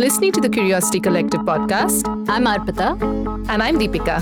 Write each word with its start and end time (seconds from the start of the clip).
listening 0.00 0.32
to 0.32 0.40
the 0.40 0.48
Curiosity 0.48 0.98
Collective 0.98 1.42
podcast. 1.42 2.06
I'm 2.26 2.46
Arpita. 2.46 2.88
And 3.50 3.62
I'm 3.62 3.78
Deepika. 3.78 4.16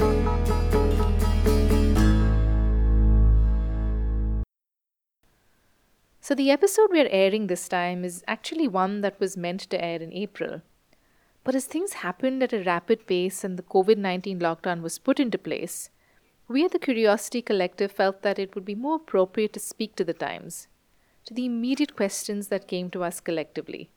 So, 6.21 6.35
the 6.35 6.51
episode 6.51 6.89
we're 6.91 7.09
airing 7.09 7.47
this 7.47 7.69
time 7.69 8.05
is 8.05 8.25
actually 8.27 8.67
one 8.67 9.03
that 9.03 9.21
was 9.21 9.37
meant 9.37 9.61
to 9.71 9.81
air 9.81 10.03
in 10.03 10.13
April. 10.13 10.63
But 11.45 11.55
as 11.55 11.67
things 11.67 11.93
happened 11.93 12.43
at 12.43 12.53
a 12.53 12.65
rapid 12.65 13.07
pace 13.07 13.45
and 13.45 13.57
the 13.57 13.63
COVID 13.63 13.99
19 13.99 14.41
lockdown 14.41 14.83
was 14.83 14.99
put 14.99 15.21
into 15.21 15.39
place, 15.39 15.91
we 16.49 16.65
at 16.65 16.73
the 16.73 16.81
Curiosity 16.81 17.41
Collective 17.41 17.93
felt 17.93 18.23
that 18.23 18.41
it 18.41 18.57
would 18.57 18.65
be 18.65 18.75
more 18.75 18.97
appropriate 18.97 19.53
to 19.53 19.61
speak 19.61 19.95
to 19.95 20.03
the 20.03 20.13
times, 20.13 20.67
to 21.25 21.33
the 21.33 21.47
immediate 21.47 21.95
questions 21.95 22.49
that 22.49 22.67
came 22.67 22.91
to 22.91 23.05
us 23.05 23.21
collectively. 23.21 23.91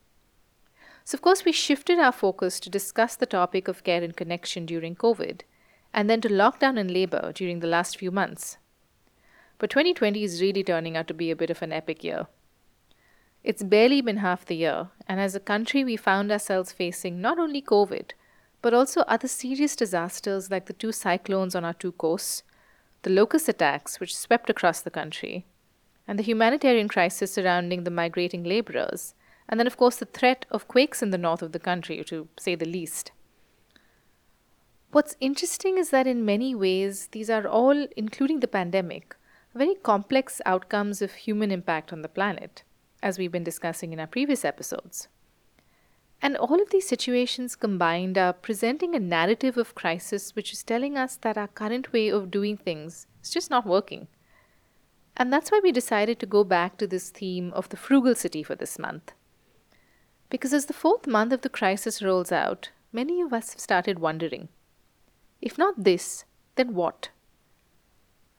So, 1.04 1.16
of 1.16 1.22
course, 1.22 1.46
we 1.46 1.52
shifted 1.52 2.00
our 2.00 2.12
focus 2.12 2.60
to 2.60 2.70
discuss 2.70 3.16
the 3.16 3.26
topic 3.26 3.68
of 3.68 3.84
care 3.84 4.04
and 4.04 4.16
connection 4.16 4.66
during 4.66 4.96
COVID, 4.96 5.42
and 5.94 6.10
then 6.10 6.22
to 6.22 6.30
lockdown 6.30 6.80
and 6.80 6.92
labor 6.92 7.32
during 7.34 7.60
the 7.60 7.68
last 7.68 7.98
few 7.98 8.12
months. 8.12 8.58
But 9.58 9.70
2020 9.70 10.24
is 10.24 10.42
really 10.42 10.64
turning 10.64 10.98
out 10.98 11.08
to 11.08 11.14
be 11.14 11.32
a 11.32 11.36
bit 11.36 11.50
of 11.50 11.62
an 11.62 11.72
epic 11.72 12.04
year. 12.04 12.28
It's 13.44 13.64
barely 13.64 14.02
been 14.02 14.18
half 14.18 14.46
the 14.46 14.56
year, 14.56 14.90
and 15.08 15.20
as 15.20 15.36
a 15.36 15.40
country, 15.40 15.84
we 15.84 15.98
found 15.98 16.32
ourselves 16.32 16.72
facing 16.72 17.20
not 17.20 17.40
only 17.40 17.62
COVID, 17.62 18.12
but 18.62 18.74
also 18.74 19.02
other 19.02 19.28
serious 19.28 19.76
disasters 19.76 20.52
like 20.52 20.68
the 20.68 20.74
two 20.74 20.92
cyclones 20.92 21.56
on 21.56 21.66
our 21.66 21.74
two 21.74 21.92
coasts, 21.94 22.44
the 23.02 23.10
locust 23.10 23.50
attacks 23.50 24.00
which 24.00 24.16
swept 24.16 24.50
across 24.50 24.82
the 24.82 24.92
country, 24.92 25.46
and 26.08 26.20
the 26.20 26.24
humanitarian 26.24 26.88
crisis 26.88 27.34
surrounding 27.34 27.84
the 27.84 27.90
migrating 27.90 28.44
laborers, 28.44 29.16
and 29.52 29.60
then, 29.60 29.68
of 29.68 29.76
course, 29.76 29.98
the 29.98 30.06
threat 30.06 30.46
of 30.50 30.70
quakes 30.70 31.04
in 31.04 31.10
the 31.10 31.18
north 31.18 31.42
of 31.42 31.52
the 31.52 31.60
country, 31.60 32.02
to 32.06 32.30
say 32.40 32.56
the 32.56 32.66
least. 32.66 33.12
What's 34.92 35.18
interesting 35.20 35.78
is 35.78 35.90
that 35.90 36.08
in 36.08 36.26
many 36.26 36.56
ways, 36.56 37.10
these 37.12 37.30
are 37.30 37.46
all, 37.46 37.88
including 37.98 38.40
the 38.40 38.48
pandemic, 38.48 39.16
very 39.54 39.76
complex 39.76 40.42
outcomes 40.46 41.02
of 41.02 41.14
human 41.14 41.52
impact 41.52 41.92
on 41.92 42.02
the 42.02 42.10
planet, 42.10 42.64
as 43.04 43.20
we've 43.20 43.32
been 43.32 43.44
discussing 43.44 43.92
in 43.92 44.00
our 44.00 44.08
previous 44.08 44.46
episodes. 44.46 45.10
And 46.22 46.38
all 46.38 46.62
of 46.62 46.70
these 46.70 46.88
situations 46.88 47.56
combined 47.56 48.18
are 48.18 48.32
presenting 48.32 48.96
a 48.96 49.00
narrative 49.00 49.58
of 49.58 49.76
crisis 49.76 50.36
which 50.36 50.54
is 50.54 50.64
telling 50.64 50.98
us 50.98 51.18
that 51.18 51.38
our 51.38 51.48
current 51.48 51.92
way 51.92 52.10
of 52.10 52.32
doing 52.32 52.56
things 52.56 53.08
is 53.24 53.32
just 53.32 53.50
not 53.50 53.66
working. 53.66 54.08
And 55.18 55.34
that's 55.34 55.52
why 55.52 55.60
we 55.62 55.72
decided 55.72 56.20
to 56.20 56.26
go 56.26 56.44
back 56.44 56.78
to 56.78 56.88
this 56.88 57.10
theme 57.10 57.52
of 57.54 57.70
the 57.70 57.78
frugal 57.78 58.16
city 58.16 58.44
for 58.44 58.56
this 58.56 58.80
month. 58.80 59.14
Because 60.32 60.54
as 60.54 60.68
the 60.68 60.74
fourth 60.74 61.06
month 61.08 61.34
of 61.34 61.42
the 61.42 61.50
crisis 61.50 62.02
rolls 62.02 62.32
out, 62.32 62.70
many 62.94 63.22
of 63.22 63.34
us 63.34 63.52
have 63.52 63.60
started 63.60 64.00
wondering 64.00 64.48
if 65.42 65.58
not 65.58 65.84
this, 65.84 66.24
then 66.56 66.74
what? 66.74 67.10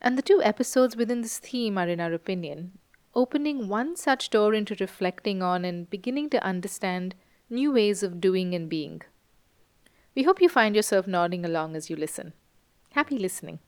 And 0.01 0.17
the 0.17 0.23
two 0.23 0.41
episodes 0.43 0.97
within 0.97 1.21
this 1.21 1.39
theme 1.39 1.77
are, 1.77 1.89
in 1.89 2.01
our 2.01 2.13
opinion, 2.13 2.79
opening 3.15 3.69
one 3.69 3.97
such 3.97 4.31
door 4.31 4.55
into 4.55 4.77
reflecting 4.79 5.43
on 5.43 5.65
and 5.65 5.91
beginning 5.91 6.31
to 6.31 6.43
understand 6.45 7.15
new 7.51 7.73
ways 7.73 8.03
of 8.03 8.21
doing 8.21 8.55
and 8.55 8.69
being. 8.69 9.03
We 10.15 10.23
hope 10.23 10.41
you 10.41 10.49
find 10.49 10.77
yourself 10.77 11.07
nodding 11.07 11.45
along 11.45 11.75
as 11.77 11.91
you 11.91 11.97
listen. 11.97 12.33
Happy 12.93 13.19
listening. 13.19 13.59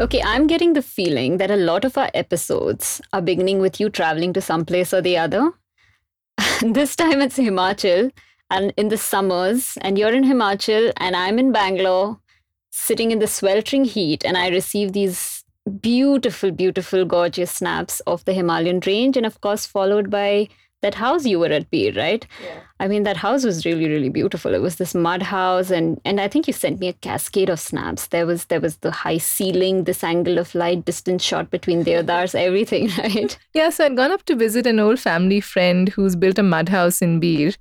Okay, 0.00 0.22
I'm 0.24 0.46
getting 0.46 0.72
the 0.72 0.80
feeling 0.80 1.36
that 1.36 1.50
a 1.50 1.56
lot 1.56 1.84
of 1.84 1.98
our 1.98 2.10
episodes 2.14 3.02
are 3.12 3.20
beginning 3.20 3.58
with 3.58 3.78
you 3.78 3.90
traveling 3.90 4.32
to 4.32 4.40
some 4.40 4.64
place 4.64 4.94
or 4.94 5.02
the 5.02 5.18
other. 5.18 5.52
this 6.62 6.96
time 6.96 7.20
it's 7.20 7.36
Himachal, 7.36 8.10
and 8.50 8.72
in 8.78 8.88
the 8.88 8.96
summers 8.96 9.76
and 9.82 9.98
you're 9.98 10.14
in 10.14 10.24
Himachal 10.24 10.90
and 10.96 11.14
I'm 11.14 11.38
in 11.38 11.52
Bangalore 11.52 12.18
sitting 12.70 13.10
in 13.10 13.18
the 13.18 13.26
sweltering 13.26 13.84
heat 13.84 14.24
and 14.24 14.38
I 14.38 14.48
receive 14.48 14.94
these 14.94 15.44
beautiful, 15.82 16.50
beautiful, 16.50 17.04
gorgeous 17.04 17.50
snaps 17.50 18.00
of 18.06 18.24
the 18.24 18.32
Himalayan 18.32 18.80
range 18.86 19.18
and 19.18 19.26
of 19.26 19.42
course 19.42 19.66
followed 19.66 20.08
by 20.08 20.48
that 20.82 20.94
house 20.94 21.26
you 21.26 21.38
were 21.38 21.46
at 21.46 21.70
Bir, 21.70 21.92
right? 21.92 22.26
Yeah. 22.42 22.60
I 22.78 22.88
mean 22.88 23.02
that 23.02 23.18
house 23.18 23.44
was 23.44 23.66
really, 23.66 23.88
really 23.88 24.08
beautiful. 24.08 24.54
It 24.54 24.62
was 24.62 24.76
this 24.76 24.94
mud 24.94 25.22
house 25.22 25.70
and 25.70 26.00
and 26.04 26.20
I 26.20 26.28
think 26.28 26.46
you 26.46 26.52
sent 26.52 26.80
me 26.80 26.88
a 26.88 26.92
cascade 26.94 27.50
of 27.50 27.60
snaps. 27.60 28.06
There 28.08 28.26
was 28.26 28.46
there 28.46 28.60
was 28.60 28.76
the 28.78 28.90
high 28.90 29.18
ceiling, 29.18 29.84
this 29.84 30.02
angle 30.02 30.38
of 30.38 30.54
light, 30.54 30.84
distance 30.84 31.22
shot 31.22 31.50
between 31.50 31.84
the 31.84 31.96
others, 31.96 32.34
everything, 32.34 32.88
right? 32.98 33.38
Yeah, 33.54 33.70
so 33.70 33.86
I'd 33.86 33.96
gone 33.96 34.12
up 34.12 34.24
to 34.24 34.36
visit 34.36 34.66
an 34.66 34.80
old 34.80 34.98
family 34.98 35.40
friend 35.40 35.88
who's 35.88 36.16
built 36.16 36.38
a 36.38 36.42
mud 36.42 36.68
house 36.68 37.02
in 37.02 37.20
Bir 37.20 37.52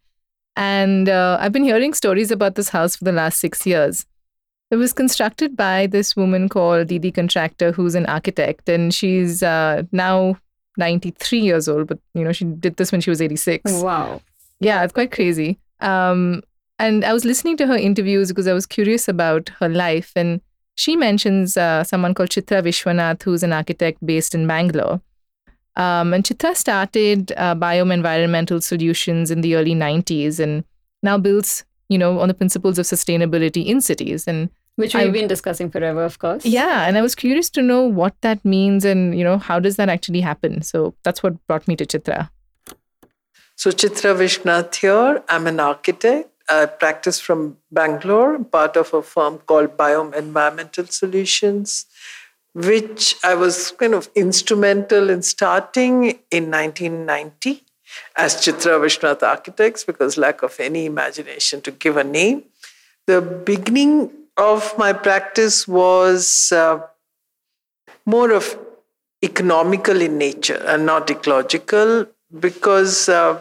and 0.59 1.07
uh, 1.07 1.37
I've 1.39 1.53
been 1.53 1.63
hearing 1.63 1.93
stories 1.93 2.31
about 2.31 2.55
this 2.55 2.69
house 2.69 2.97
for 2.97 3.05
the 3.05 3.13
last 3.13 3.39
six 3.39 3.65
years. 3.65 4.05
It 4.71 4.75
was 4.75 4.91
constructed 4.91 5.55
by 5.55 5.87
this 5.87 6.17
woman 6.17 6.49
called 6.49 6.87
Didi 6.87 7.13
Contractor, 7.13 7.71
who's 7.71 7.95
an 7.95 8.05
architect, 8.05 8.67
and 8.67 8.93
she's 8.93 9.41
uh, 9.41 9.83
now 9.93 10.37
93 10.77 11.39
years 11.39 11.67
old. 11.67 11.87
But 11.87 11.99
you 12.13 12.23
know, 12.23 12.31
she 12.31 12.45
did 12.45 12.77
this 12.77 12.91
when 12.91 13.01
she 13.01 13.09
was 13.09 13.21
86. 13.21 13.71
Wow. 13.81 14.21
Yeah, 14.59 14.83
it's 14.83 14.93
quite 14.93 15.11
crazy. 15.11 15.59
Um, 15.79 16.43
and 16.77 17.03
I 17.03 17.13
was 17.13 17.25
listening 17.25 17.57
to 17.57 17.67
her 17.67 17.75
interviews 17.75 18.29
because 18.29 18.47
I 18.47 18.53
was 18.53 18.65
curious 18.65 19.07
about 19.07 19.49
her 19.59 19.67
life, 19.69 20.13
and 20.15 20.41
she 20.75 20.95
mentions 20.95 21.57
uh, 21.57 21.83
someone 21.83 22.13
called 22.13 22.29
Chitra 22.29 22.63
Vishwanath, 22.63 23.23
who's 23.23 23.43
an 23.43 23.51
architect 23.51 24.05
based 24.05 24.33
in 24.33 24.47
Bangalore. 24.47 25.01
Um, 25.75 26.13
and 26.13 26.23
Chitra 26.23 26.55
started 26.55 27.31
uh, 27.37 27.55
Biome 27.55 27.93
Environmental 27.93 28.61
Solutions 28.61 29.31
in 29.31 29.41
the 29.41 29.55
early 29.55 29.73
90s 29.73 30.39
and 30.39 30.63
now 31.03 31.17
builds, 31.17 31.63
you 31.87 31.97
know, 31.97 32.19
on 32.19 32.27
the 32.27 32.33
principles 32.33 32.77
of 32.77 32.85
sustainability 32.85 33.65
in 33.65 33.79
cities. 33.79 34.27
And 34.27 34.49
which 34.79 34.93
we've 34.95 35.07
I've, 35.07 35.13
been 35.13 35.27
discussing 35.27 35.69
forever, 35.69 36.03
of 36.03 36.19
course. 36.19 36.45
Yeah, 36.45 36.87
and 36.87 36.97
I 36.97 37.01
was 37.01 37.15
curious 37.15 37.49
to 37.51 37.61
know 37.61 37.81
what 37.83 38.15
that 38.21 38.43
means 38.43 38.85
and 38.85 39.17
you 39.17 39.23
know 39.23 39.37
how 39.37 39.59
does 39.59 39.75
that 39.75 39.89
actually 39.89 40.21
happen. 40.21 40.61
So 40.61 40.95
that's 41.03 41.21
what 41.21 41.45
brought 41.47 41.67
me 41.67 41.75
to 41.75 41.85
Chitra. 41.85 42.29
So 43.55 43.71
Chitra 43.71 44.15
Vishwanath 44.15 44.75
here. 44.75 45.23
I'm 45.27 45.47
an 45.47 45.59
architect. 45.59 46.29
I 46.49 46.65
practice 46.65 47.19
from 47.19 47.57
Bangalore, 47.71 48.39
part 48.43 48.75
of 48.75 48.93
a 48.93 49.03
firm 49.03 49.37
called 49.39 49.77
Biome 49.77 50.15
Environmental 50.15 50.87
Solutions 50.87 51.85
which 52.53 53.15
I 53.23 53.35
was 53.35 53.71
kind 53.71 53.93
of 53.93 54.09
instrumental 54.15 55.09
in 55.09 55.21
starting 55.21 56.19
in 56.31 56.51
1990 56.51 57.63
as 58.15 58.35
Chitra 58.35 58.79
Vishwanath 58.79 59.23
Architects 59.23 59.83
because 59.83 60.17
lack 60.17 60.41
of 60.41 60.59
any 60.59 60.85
imagination 60.85 61.61
to 61.61 61.71
give 61.71 61.97
a 61.97 62.03
name. 62.03 62.43
The 63.07 63.21
beginning 63.21 64.11
of 64.39 64.77
my 64.77 64.93
practice 64.93 65.67
was 65.67 66.51
uh, 66.51 66.79
more 68.05 68.31
of 68.31 68.57
economical 69.21 70.01
in 70.01 70.17
nature 70.17 70.63
and 70.65 70.85
not 70.85 71.11
ecological 71.11 72.07
because 72.39 73.09
uh, 73.09 73.33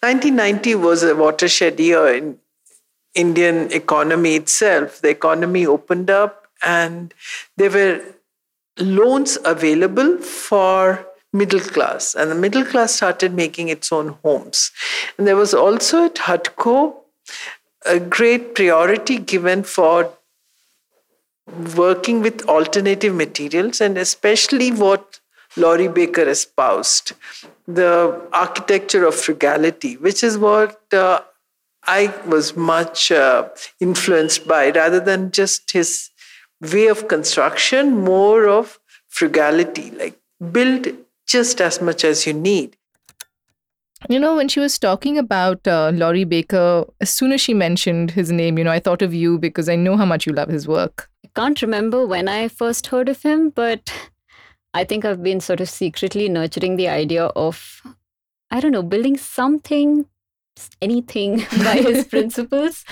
1990 0.00 0.74
was 0.74 1.02
a 1.02 1.14
watershed 1.14 1.78
year 1.78 2.08
in 2.14 2.38
Indian 3.14 3.70
economy 3.72 4.34
itself. 4.34 5.00
The 5.00 5.10
economy 5.10 5.66
opened 5.66 6.10
up 6.10 6.46
and 6.62 7.14
there 7.56 7.70
were 7.70 8.02
loans 8.78 9.38
available 9.44 10.18
for 10.18 11.06
middle 11.32 11.60
class 11.60 12.14
and 12.14 12.30
the 12.30 12.34
middle 12.34 12.64
class 12.64 12.94
started 12.94 13.34
making 13.34 13.68
its 13.68 13.92
own 13.92 14.16
homes 14.24 14.70
and 15.18 15.26
there 15.26 15.36
was 15.36 15.52
also 15.52 16.06
at 16.06 16.14
HUDCO 16.14 16.94
a 17.88 17.98
great 17.98 18.54
priority 18.54 19.18
given 19.18 19.62
for 19.62 20.12
working 21.76 22.20
with 22.20 22.42
alternative 22.48 23.14
materials 23.14 23.80
and 23.80 23.96
especially 23.96 24.70
what 24.70 25.20
laurie 25.56 25.88
baker 25.88 26.28
espoused 26.28 27.12
the 27.66 27.92
architecture 28.32 29.04
of 29.06 29.14
frugality 29.14 29.96
which 29.96 30.22
is 30.22 30.36
what 30.36 30.80
uh, 30.92 31.20
i 31.84 32.12
was 32.26 32.54
much 32.56 33.10
uh, 33.10 33.48
influenced 33.80 34.46
by 34.46 34.70
rather 34.70 35.00
than 35.00 35.30
just 35.30 35.70
his 35.70 36.10
way 36.60 36.86
of 36.86 37.08
construction, 37.08 37.96
more 37.96 38.48
of 38.48 38.78
frugality, 39.08 39.90
like 39.92 40.18
build 40.52 40.88
just 41.26 41.60
as 41.60 41.80
much 41.80 42.04
as 42.04 42.26
you 42.26 42.32
need. 42.32 42.76
You 44.08 44.20
know, 44.20 44.36
when 44.36 44.48
she 44.48 44.60
was 44.60 44.78
talking 44.78 45.18
about 45.18 45.66
uh, 45.66 45.90
Laurie 45.92 46.24
Baker, 46.24 46.84
as 47.00 47.10
soon 47.10 47.32
as 47.32 47.40
she 47.40 47.52
mentioned 47.52 48.12
his 48.12 48.30
name, 48.30 48.56
you 48.56 48.62
know, 48.62 48.70
I 48.70 48.78
thought 48.78 49.02
of 49.02 49.12
you 49.12 49.38
because 49.38 49.68
I 49.68 49.74
know 49.74 49.96
how 49.96 50.04
much 50.04 50.24
you 50.24 50.32
love 50.32 50.48
his 50.48 50.68
work. 50.68 51.10
I 51.24 51.28
can't 51.34 51.60
remember 51.60 52.06
when 52.06 52.28
I 52.28 52.46
first 52.46 52.86
heard 52.86 53.08
of 53.08 53.22
him, 53.22 53.50
but 53.50 53.92
I 54.72 54.84
think 54.84 55.04
I've 55.04 55.22
been 55.22 55.40
sort 55.40 55.60
of 55.60 55.68
secretly 55.68 56.28
nurturing 56.28 56.76
the 56.76 56.88
idea 56.88 57.24
of, 57.24 57.82
I 58.52 58.60
don't 58.60 58.70
know, 58.70 58.84
building 58.84 59.16
something, 59.16 60.06
anything 60.80 61.38
by 61.64 61.78
his 61.78 62.04
principles. 62.14 62.84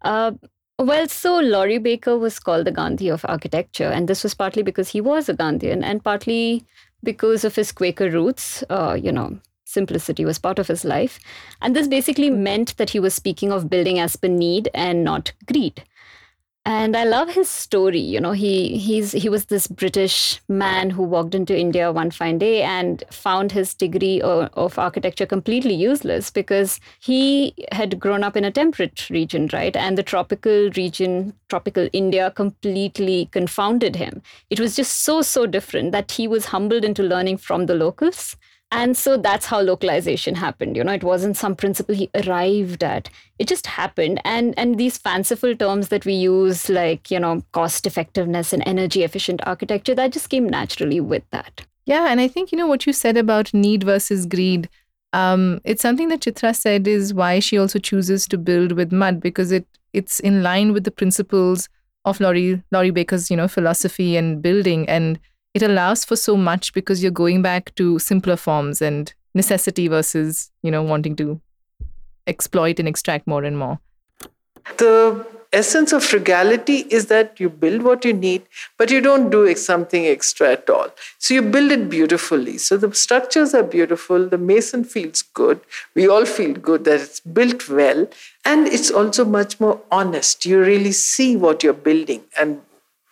Uh, 0.00 0.32
well, 0.78 1.06
so 1.06 1.38
Laurie 1.38 1.78
Baker 1.78 2.16
was 2.16 2.38
called 2.38 2.66
the 2.66 2.72
Gandhi 2.72 3.08
of 3.08 3.26
architecture, 3.28 3.88
and 3.88 4.08
this 4.08 4.22
was 4.22 4.34
partly 4.34 4.62
because 4.62 4.88
he 4.88 5.02
was 5.02 5.28
a 5.28 5.34
Gandhian, 5.34 5.82
and 5.82 6.02
partly 6.02 6.64
because 7.02 7.44
of 7.44 7.54
his 7.54 7.72
Quaker 7.72 8.10
roots. 8.10 8.64
Uh, 8.68 8.98
you 9.00 9.12
know, 9.12 9.38
simplicity 9.66 10.24
was 10.24 10.38
part 10.38 10.58
of 10.58 10.68
his 10.68 10.84
life. 10.84 11.18
And 11.60 11.76
this 11.76 11.88
basically 11.88 12.30
meant 12.30 12.76
that 12.78 12.90
he 12.90 13.00
was 13.00 13.14
speaking 13.14 13.52
of 13.52 13.68
building 13.68 13.98
as 13.98 14.16
per 14.16 14.28
need 14.28 14.70
and 14.74 15.04
not 15.04 15.32
greed 15.46 15.82
and 16.66 16.96
I 16.96 17.04
love 17.04 17.30
his 17.30 17.48
story. 17.48 18.00
You 18.00 18.20
know, 18.20 18.32
he 18.32 18.76
he's 18.76 19.12
he 19.12 19.28
was 19.28 19.44
this 19.44 19.68
British 19.68 20.40
man 20.48 20.90
who 20.90 21.04
walked 21.04 21.32
into 21.32 21.56
India 21.56 21.92
one 21.92 22.10
fine 22.10 22.38
day 22.38 22.62
and 22.62 23.04
found 23.12 23.52
his 23.52 23.72
degree 23.72 24.20
of, 24.20 24.50
of, 24.54 24.76
architecture 24.76 25.26
completely 25.26 25.74
useless 25.74 26.28
because 26.28 26.80
he 26.98 27.54
had 27.70 28.00
grown 28.00 28.24
up 28.24 28.36
in 28.36 28.44
a 28.44 28.50
temperate 28.50 29.08
region, 29.10 29.48
right? 29.52 29.76
And 29.76 29.96
the 29.96 30.02
tropical 30.02 30.70
region, 30.76 31.34
tropical 31.48 31.88
India, 31.92 32.32
completely 32.32 33.28
confounded 33.30 33.94
him. 33.94 34.20
It 34.50 34.58
was 34.58 34.74
just 34.74 35.04
so 35.04 35.22
so 35.22 35.46
different 35.46 35.92
that 35.92 36.10
he 36.10 36.26
was 36.26 36.46
humbled 36.46 36.84
into 36.84 37.04
learning 37.04 37.36
from 37.36 37.66
the 37.66 37.76
locals 37.76 38.36
and 38.72 38.96
so 38.96 39.16
that's 39.16 39.46
how 39.46 39.60
localization 39.60 40.34
happened 40.34 40.76
you 40.76 40.84
know 40.84 40.92
it 40.92 41.04
wasn't 41.04 41.36
some 41.36 41.54
principle 41.54 41.94
he 41.94 42.10
arrived 42.14 42.82
at. 42.82 43.08
It 43.38 43.48
just 43.48 43.66
happened. 43.66 44.20
And 44.24 44.54
and 44.58 44.78
these 44.78 44.98
fanciful 44.98 45.54
terms 45.54 45.88
that 45.88 46.04
we 46.04 46.14
use 46.14 46.68
like 46.68 47.10
you 47.10 47.20
know 47.20 47.42
cost 47.52 47.86
effectiveness 47.86 48.52
and 48.52 48.62
energy 48.66 49.02
efficient 49.02 49.40
architecture 49.46 49.94
that 49.94 50.12
just 50.12 50.30
came 50.30 50.48
naturally 50.48 51.00
with 51.00 51.22
that. 51.30 51.64
Yeah 51.84 52.08
and 52.10 52.20
i 52.20 52.26
think 52.26 52.50
you 52.50 52.58
know 52.58 52.66
what 52.66 52.86
you 52.86 52.92
said 52.92 53.16
about 53.16 53.54
need 53.54 53.84
versus 53.84 54.26
greed 54.26 54.68
um, 55.12 55.60
it's 55.64 55.82
something 55.82 56.08
that 56.08 56.20
chitra 56.20 56.54
said 56.54 56.88
is 56.88 57.14
why 57.14 57.38
she 57.38 57.56
also 57.56 57.78
chooses 57.78 58.26
to 58.28 58.36
build 58.36 58.72
with 58.72 58.92
mud 58.92 59.20
because 59.20 59.52
it 59.52 59.66
it's 59.92 60.18
in 60.20 60.42
line 60.42 60.72
with 60.72 60.84
the 60.84 60.90
principles 60.90 61.68
of 62.04 62.20
laurie 62.20 62.62
laurie 62.72 62.90
baker's 62.90 63.30
you 63.30 63.36
know 63.36 63.48
philosophy 63.48 64.16
and 64.16 64.42
building. 64.42 64.88
And 64.88 65.18
it 65.56 65.62
allows 65.62 66.04
for 66.04 66.16
so 66.16 66.36
much 66.36 66.74
because 66.74 67.02
you're 67.02 67.18
going 67.18 67.40
back 67.40 67.74
to 67.76 67.98
simpler 67.98 68.36
forms 68.36 68.82
and 68.82 69.14
necessity 69.34 69.88
versus 69.88 70.50
you 70.62 70.70
know 70.70 70.82
wanting 70.82 71.16
to 71.16 71.40
exploit 72.26 72.78
and 72.78 72.86
extract 72.86 73.26
more 73.26 73.42
and 73.42 73.58
more. 73.58 73.78
The 74.82 75.24
essence 75.52 75.94
of 75.94 76.04
frugality 76.04 76.76
is 76.98 77.06
that 77.06 77.40
you 77.40 77.48
build 77.48 77.82
what 77.88 78.04
you 78.04 78.12
need 78.12 78.42
but 78.76 78.90
you 78.90 79.00
don't 79.00 79.30
do 79.30 79.54
something 79.54 80.04
extra 80.04 80.52
at 80.52 80.68
all. 80.68 80.88
So 81.18 81.32
you 81.32 81.40
build 81.40 81.72
it 81.72 81.88
beautifully. 81.88 82.58
So 82.58 82.76
the 82.76 82.92
structures 82.92 83.54
are 83.54 83.62
beautiful 83.62 84.28
the 84.28 84.42
mason 84.52 84.84
feels 84.84 85.22
good 85.22 85.60
we 85.94 86.06
all 86.06 86.26
feel 86.26 86.52
good 86.52 86.84
that 86.84 87.00
it's 87.00 87.20
built 87.20 87.68
well 87.70 88.06
and 88.44 88.66
it's 88.66 88.90
also 88.90 89.24
much 89.24 89.58
more 89.58 89.80
honest. 89.90 90.44
You 90.44 90.60
really 90.60 90.92
see 90.92 91.34
what 91.34 91.62
you're 91.62 91.82
building 91.90 92.24
and 92.38 92.60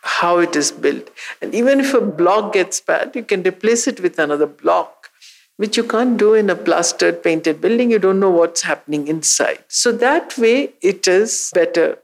how 0.05 0.39
it 0.39 0.55
is 0.55 0.71
built. 0.71 1.11
And 1.41 1.55
even 1.55 1.81
if 1.81 1.95
a 1.95 2.01
block 2.01 2.53
gets 2.53 2.81
bad, 2.81 3.17
you 3.17 3.25
can 3.25 3.43
replace 3.43 3.87
it 3.87 4.01
with 4.01 4.19
another 4.19 4.47
block, 4.47 5.11
which 5.57 5.77
you 5.77 5.85
can't 5.85 6.19
do 6.19 6.35
in 6.35 6.51
a 6.51 6.55
plastered, 6.55 7.23
painted 7.23 7.61
building. 7.61 7.91
You 7.91 7.99
don't 7.99 8.21
know 8.21 8.31
what's 8.31 8.63
happening 8.63 9.09
inside. 9.09 9.65
So 9.69 9.93
that 9.93 10.37
way, 10.37 10.75
it 10.83 11.09
is 11.09 11.51
better. 11.55 11.99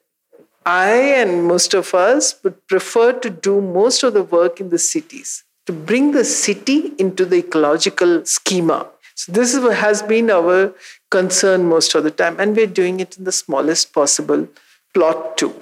I 0.64 0.91
and 0.91 1.44
most 1.44 1.75
of 1.75 1.94
us 1.94 2.43
would 2.43 2.67
prefer 2.69 3.12
to 3.12 3.31
do 3.31 3.61
most 3.61 4.02
of 4.02 4.14
the 4.14 4.23
work 4.23 4.61
in 4.61 4.70
the 4.70 4.79
cities, 4.79 5.44
to 5.67 5.73
bring 5.73 6.12
the 6.12 6.25
city 6.25 6.93
into 6.99 7.25
the 7.25 7.37
ecological 7.37 8.25
schema. 8.25 8.87
So 9.14 9.32
this 9.32 9.55
is 9.55 9.73
has 9.75 10.02
been 10.02 10.31
our 10.31 10.73
concern 11.11 11.67
most 11.67 11.94
of 11.94 12.05
the 12.05 12.11
time, 12.11 12.38
and 12.38 12.56
we're 12.56 12.67
doing 12.67 13.00
it 13.00 13.19
in 13.19 13.25
the 13.25 13.32
smallest 13.32 13.93
possible 13.93 14.49
plot 14.94 15.37
too. 15.37 15.55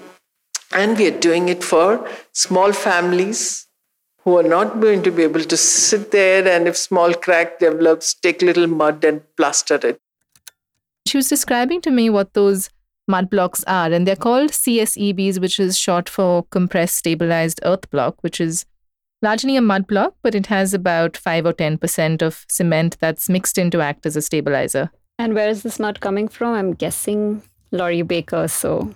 And 0.72 0.98
we 0.98 1.06
are 1.08 1.18
doing 1.18 1.48
it 1.48 1.64
for 1.64 2.08
small 2.32 2.72
families 2.72 3.66
who 4.22 4.36
are 4.38 4.42
not 4.42 4.80
going 4.80 5.02
to 5.02 5.10
be 5.10 5.22
able 5.22 5.42
to 5.42 5.56
sit 5.56 6.10
there 6.10 6.46
and 6.46 6.68
if 6.68 6.76
small 6.76 7.14
crack 7.14 7.58
develops, 7.58 8.12
take 8.14 8.42
little 8.42 8.66
mud 8.66 9.02
and 9.04 9.22
plaster 9.36 9.80
it. 9.82 10.00
She 11.06 11.16
was 11.16 11.28
describing 11.28 11.80
to 11.82 11.90
me 11.90 12.10
what 12.10 12.34
those 12.34 12.68
mud 13.06 13.30
blocks 13.30 13.64
are, 13.66 13.90
and 13.90 14.06
they're 14.06 14.16
called 14.16 14.50
CSEBs, 14.50 15.40
which 15.40 15.58
is 15.58 15.78
short 15.78 16.08
for 16.08 16.42
compressed 16.50 16.96
stabilized 16.96 17.60
earth 17.64 17.88
block, 17.90 18.16
which 18.20 18.38
is 18.38 18.66
largely 19.22 19.56
a 19.56 19.62
mud 19.62 19.86
block, 19.86 20.14
but 20.22 20.34
it 20.34 20.46
has 20.46 20.74
about 20.74 21.16
5 21.16 21.46
or 21.46 21.52
10% 21.54 22.20
of 22.20 22.44
cement 22.50 22.98
that's 23.00 23.30
mixed 23.30 23.56
in 23.56 23.70
to 23.70 23.80
act 23.80 24.04
as 24.04 24.16
a 24.16 24.20
stabilizer. 24.20 24.90
And 25.18 25.34
where 25.34 25.48
is 25.48 25.62
this 25.62 25.80
mud 25.80 26.00
coming 26.00 26.28
from? 26.28 26.52
I'm 26.54 26.74
guessing 26.74 27.42
Laurie 27.72 28.02
Baker, 28.02 28.46
so 28.46 28.94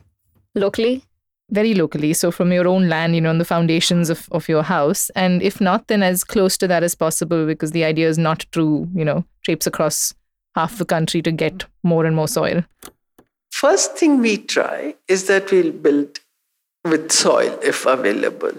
locally? 0.55 1.05
Very 1.53 1.75
locally. 1.75 2.13
So 2.15 2.31
from 2.31 2.51
your 2.51 2.67
own 2.67 2.89
land, 2.89 3.15
you 3.15 3.21
know, 3.21 3.31
on 3.31 3.39
the 3.39 3.45
foundations 3.45 4.11
of, 4.11 4.29
of 4.33 4.49
your 4.49 4.63
house. 4.63 5.11
And 5.11 5.43
if 5.43 5.61
not, 5.61 5.87
then 5.89 6.03
as 6.03 6.25
close 6.25 6.57
to 6.59 6.67
that 6.69 6.83
as 6.83 6.95
possible, 6.95 7.47
because 7.47 7.73
the 7.73 7.85
idea 7.85 8.09
is 8.09 8.19
not 8.19 8.47
to, 8.53 8.89
you 8.95 9.05
know, 9.05 9.25
traipse 9.45 9.67
across 9.67 10.15
half 10.57 10.79
the 10.79 10.85
country 10.85 11.23
to 11.23 11.31
get 11.31 11.65
more 11.83 12.05
and 12.07 12.17
more 12.17 12.29
soil. 12.29 12.65
First 13.51 13.97
thing 13.97 14.21
we 14.21 14.39
try 14.39 14.95
is 15.09 15.27
that 15.27 15.53
we'll 15.53 15.73
build 15.73 16.21
with 16.85 17.13
soil 17.13 17.59
if 17.63 17.87
available. 17.87 18.53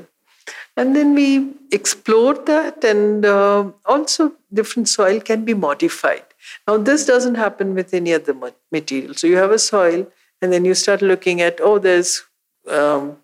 And 0.76 0.96
then 0.96 1.14
we 1.14 1.52
explore 1.72 2.34
that, 2.34 2.84
and 2.84 3.26
uh, 3.26 3.72
also 3.86 4.34
different 4.52 4.90
soil 4.90 5.20
can 5.20 5.46
be 5.46 5.54
modified. 5.54 6.24
Now, 6.68 6.78
this 6.78 7.06
doesn't 7.06 7.36
happen 7.36 7.76
with 7.76 7.94
any 7.94 8.12
other 8.12 8.36
material. 8.72 9.14
So, 9.14 9.28
you 9.28 9.38
have 9.38 9.52
a 9.52 9.60
soil, 9.60 10.08
and 10.42 10.52
then 10.52 10.66
you 10.66 10.74
start 10.74 11.04
looking 11.04 11.42
at, 11.42 11.60
oh, 11.62 11.78
there's 11.78 12.24
um, 12.70 13.18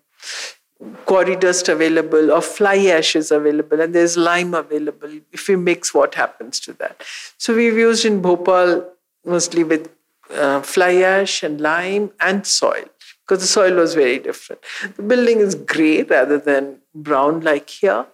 quarry 1.04 1.36
dust 1.36 1.68
available 1.68 2.32
or 2.32 2.40
fly 2.40 2.76
ash 2.76 3.14
is 3.14 3.30
available 3.30 3.80
and 3.80 3.94
there's 3.94 4.16
lime 4.16 4.54
available. 4.54 5.10
If 5.32 5.48
we 5.48 5.56
mix, 5.56 5.92
what 5.92 6.14
happens 6.14 6.60
to 6.60 6.72
that? 6.74 7.02
So 7.38 7.54
we've 7.54 7.76
used 7.76 8.04
in 8.04 8.22
Bhopal 8.22 8.90
mostly 9.24 9.64
with 9.64 9.90
uh, 10.30 10.62
fly 10.62 10.94
ash 10.94 11.42
and 11.42 11.60
lime 11.60 12.12
and 12.20 12.46
soil 12.46 12.84
because 13.22 13.42
the 13.42 13.48
soil 13.48 13.74
was 13.74 13.94
very 13.94 14.18
different. 14.18 14.62
The 14.96 15.02
building 15.02 15.40
is 15.40 15.54
gray 15.54 16.02
rather 16.02 16.38
than 16.38 16.78
brown 16.94 17.40
like 17.40 17.68
here. 17.68 18.06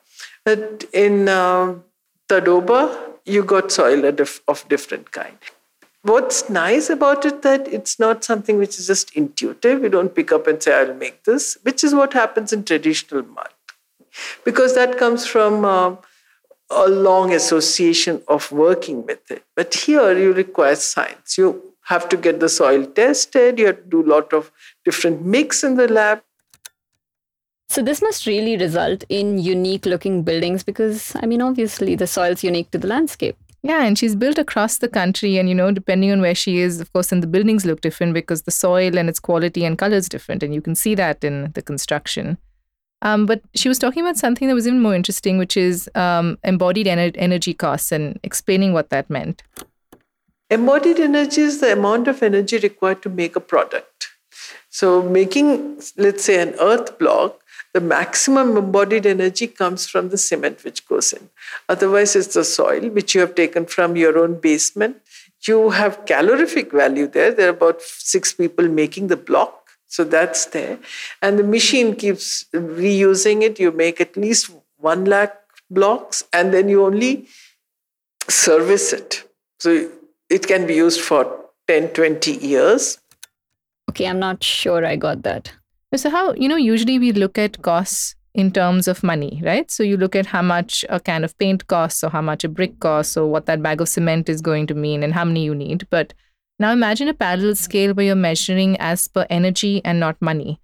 But 0.44 0.84
in 0.92 1.28
uh, 1.28 1.76
Tadoba, 2.28 3.14
you 3.24 3.44
got 3.44 3.72
soil 3.72 4.04
of 4.04 4.68
different 4.68 5.12
kind 5.12 5.38
what's 6.06 6.48
nice 6.48 6.88
about 6.88 7.24
it 7.24 7.42
that 7.42 7.68
it's 7.68 7.98
not 7.98 8.24
something 8.24 8.58
which 8.58 8.78
is 8.78 8.86
just 8.86 9.14
intuitive. 9.16 9.82
You 9.82 9.88
don't 9.88 10.14
pick 10.14 10.32
up 10.32 10.46
and 10.46 10.62
say 10.62 10.74
i'll 10.78 10.94
make 10.94 11.24
this 11.24 11.58
which 11.62 11.84
is 11.84 11.94
what 11.94 12.12
happens 12.12 12.52
in 12.52 12.64
traditional 12.64 13.22
mud. 13.22 13.48
Because 14.44 14.74
that 14.74 14.96
comes 14.98 15.26
from 15.26 15.64
uh, 15.64 15.96
a 16.70 16.88
long 16.88 17.32
association 17.32 18.22
of 18.28 18.50
working 18.50 19.04
with 19.04 19.30
it. 19.30 19.44
But 19.54 19.74
here 19.74 20.16
you 20.18 20.32
require 20.32 20.74
science. 20.74 21.36
You 21.36 21.74
have 21.84 22.08
to 22.08 22.16
get 22.16 22.40
the 22.40 22.48
soil 22.48 22.86
tested. 22.86 23.58
You 23.58 23.66
have 23.66 23.82
to 23.84 23.90
do 23.90 24.02
a 24.02 24.10
lot 24.14 24.32
of 24.32 24.50
different 24.84 25.24
mix 25.24 25.62
in 25.62 25.76
the 25.76 25.86
lab. 25.86 26.22
So 27.68 27.82
this 27.82 28.00
must 28.00 28.26
really 28.26 28.56
result 28.56 29.04
in 29.08 29.38
unique 29.38 29.86
looking 29.86 30.22
buildings 30.22 30.62
because 30.62 31.16
i 31.16 31.26
mean 31.26 31.42
obviously 31.42 31.96
the 31.96 32.06
soil's 32.06 32.44
unique 32.44 32.70
to 32.70 32.78
the 32.78 32.86
landscape 32.86 33.36
yeah, 33.66 33.82
and 33.82 33.98
she's 33.98 34.14
built 34.14 34.38
across 34.38 34.78
the 34.78 34.88
country. 34.88 35.38
And, 35.38 35.48
you 35.48 35.54
know, 35.54 35.72
depending 35.72 36.12
on 36.12 36.20
where 36.20 36.36
she 36.36 36.58
is, 36.58 36.80
of 36.80 36.92
course, 36.92 37.10
and 37.10 37.20
the 37.20 37.26
buildings 37.26 37.66
look 37.66 37.80
different 37.80 38.14
because 38.14 38.42
the 38.42 38.52
soil 38.52 38.96
and 38.96 39.08
its 39.08 39.18
quality 39.18 39.64
and 39.64 39.76
color 39.76 39.96
is 39.96 40.08
different. 40.08 40.44
And 40.44 40.54
you 40.54 40.60
can 40.60 40.76
see 40.76 40.94
that 40.94 41.24
in 41.24 41.50
the 41.54 41.62
construction. 41.62 42.38
Um, 43.02 43.26
but 43.26 43.42
she 43.56 43.68
was 43.68 43.80
talking 43.80 44.04
about 44.04 44.16
something 44.16 44.46
that 44.46 44.54
was 44.54 44.68
even 44.68 44.80
more 44.80 44.94
interesting, 44.94 45.36
which 45.36 45.56
is 45.56 45.90
um, 45.96 46.38
embodied 46.44 46.86
ener- 46.86 47.16
energy 47.16 47.54
costs 47.54 47.90
and 47.90 48.20
explaining 48.22 48.72
what 48.72 48.90
that 48.90 49.10
meant. 49.10 49.42
Embodied 50.48 51.00
energy 51.00 51.40
is 51.40 51.60
the 51.60 51.72
amount 51.72 52.06
of 52.06 52.22
energy 52.22 52.58
required 52.58 53.02
to 53.02 53.08
make 53.08 53.34
a 53.34 53.40
product. 53.40 54.06
So, 54.68 55.02
making, 55.02 55.80
let's 55.96 56.24
say, 56.24 56.40
an 56.40 56.54
earth 56.60 57.00
block 57.00 57.40
the 57.76 57.80
maximum 57.82 58.56
embodied 58.56 59.04
energy 59.04 59.46
comes 59.46 59.86
from 59.86 60.08
the 60.08 60.16
cement 60.16 60.64
which 60.64 60.88
goes 60.88 61.12
in. 61.12 61.28
Otherwise, 61.68 62.16
it's 62.16 62.32
the 62.32 62.42
soil 62.42 62.88
which 62.88 63.14
you 63.14 63.20
have 63.20 63.34
taken 63.34 63.66
from 63.66 63.96
your 63.96 64.18
own 64.18 64.40
basement. 64.40 64.96
You 65.46 65.68
have 65.70 66.06
calorific 66.06 66.72
value 66.72 67.06
there. 67.06 67.32
There 67.32 67.48
are 67.48 67.56
about 67.56 67.82
six 67.82 68.32
people 68.32 68.66
making 68.66 69.08
the 69.08 69.16
block. 69.18 69.68
So 69.88 70.04
that's 70.04 70.46
there. 70.46 70.78
And 71.20 71.38
the 71.38 71.44
machine 71.44 71.94
keeps 71.96 72.46
reusing 72.54 73.42
it. 73.42 73.60
You 73.60 73.72
make 73.72 74.00
at 74.00 74.16
least 74.16 74.50
one 74.78 75.04
lakh 75.04 75.36
blocks 75.68 76.24
and 76.32 76.54
then 76.54 76.70
you 76.70 76.82
only 76.86 77.28
service 78.26 78.94
it. 78.94 79.22
So 79.58 79.90
it 80.30 80.48
can 80.48 80.66
be 80.66 80.76
used 80.76 81.02
for 81.02 81.44
10, 81.68 81.90
20 81.90 82.32
years. 82.38 82.98
Okay, 83.90 84.06
I'm 84.06 84.18
not 84.18 84.42
sure 84.42 84.82
I 84.86 84.96
got 84.96 85.24
that. 85.24 85.52
So, 85.96 86.10
how, 86.10 86.34
you 86.34 86.48
know, 86.48 86.56
usually 86.56 86.98
we 86.98 87.12
look 87.12 87.38
at 87.38 87.62
costs 87.62 88.14
in 88.34 88.52
terms 88.52 88.86
of 88.86 89.02
money, 89.02 89.40
right? 89.44 89.70
So, 89.70 89.82
you 89.82 89.96
look 89.96 90.14
at 90.14 90.26
how 90.26 90.42
much 90.42 90.84
a 90.88 91.00
can 91.00 91.24
of 91.24 91.36
paint 91.38 91.66
costs, 91.66 92.04
or 92.04 92.10
how 92.10 92.22
much 92.22 92.44
a 92.44 92.48
brick 92.48 92.78
costs, 92.80 93.16
or 93.16 93.26
what 93.26 93.46
that 93.46 93.62
bag 93.62 93.80
of 93.80 93.88
cement 93.88 94.28
is 94.28 94.40
going 94.40 94.66
to 94.68 94.74
mean, 94.74 95.02
and 95.02 95.14
how 95.14 95.24
many 95.24 95.44
you 95.44 95.54
need. 95.54 95.86
But 95.90 96.14
now 96.58 96.72
imagine 96.72 97.08
a 97.08 97.14
parallel 97.14 97.54
scale 97.54 97.94
where 97.94 98.06
you're 98.06 98.14
measuring 98.14 98.76
as 98.78 99.08
per 99.08 99.26
energy 99.30 99.82
and 99.84 100.00
not 100.00 100.20
money. 100.20 100.60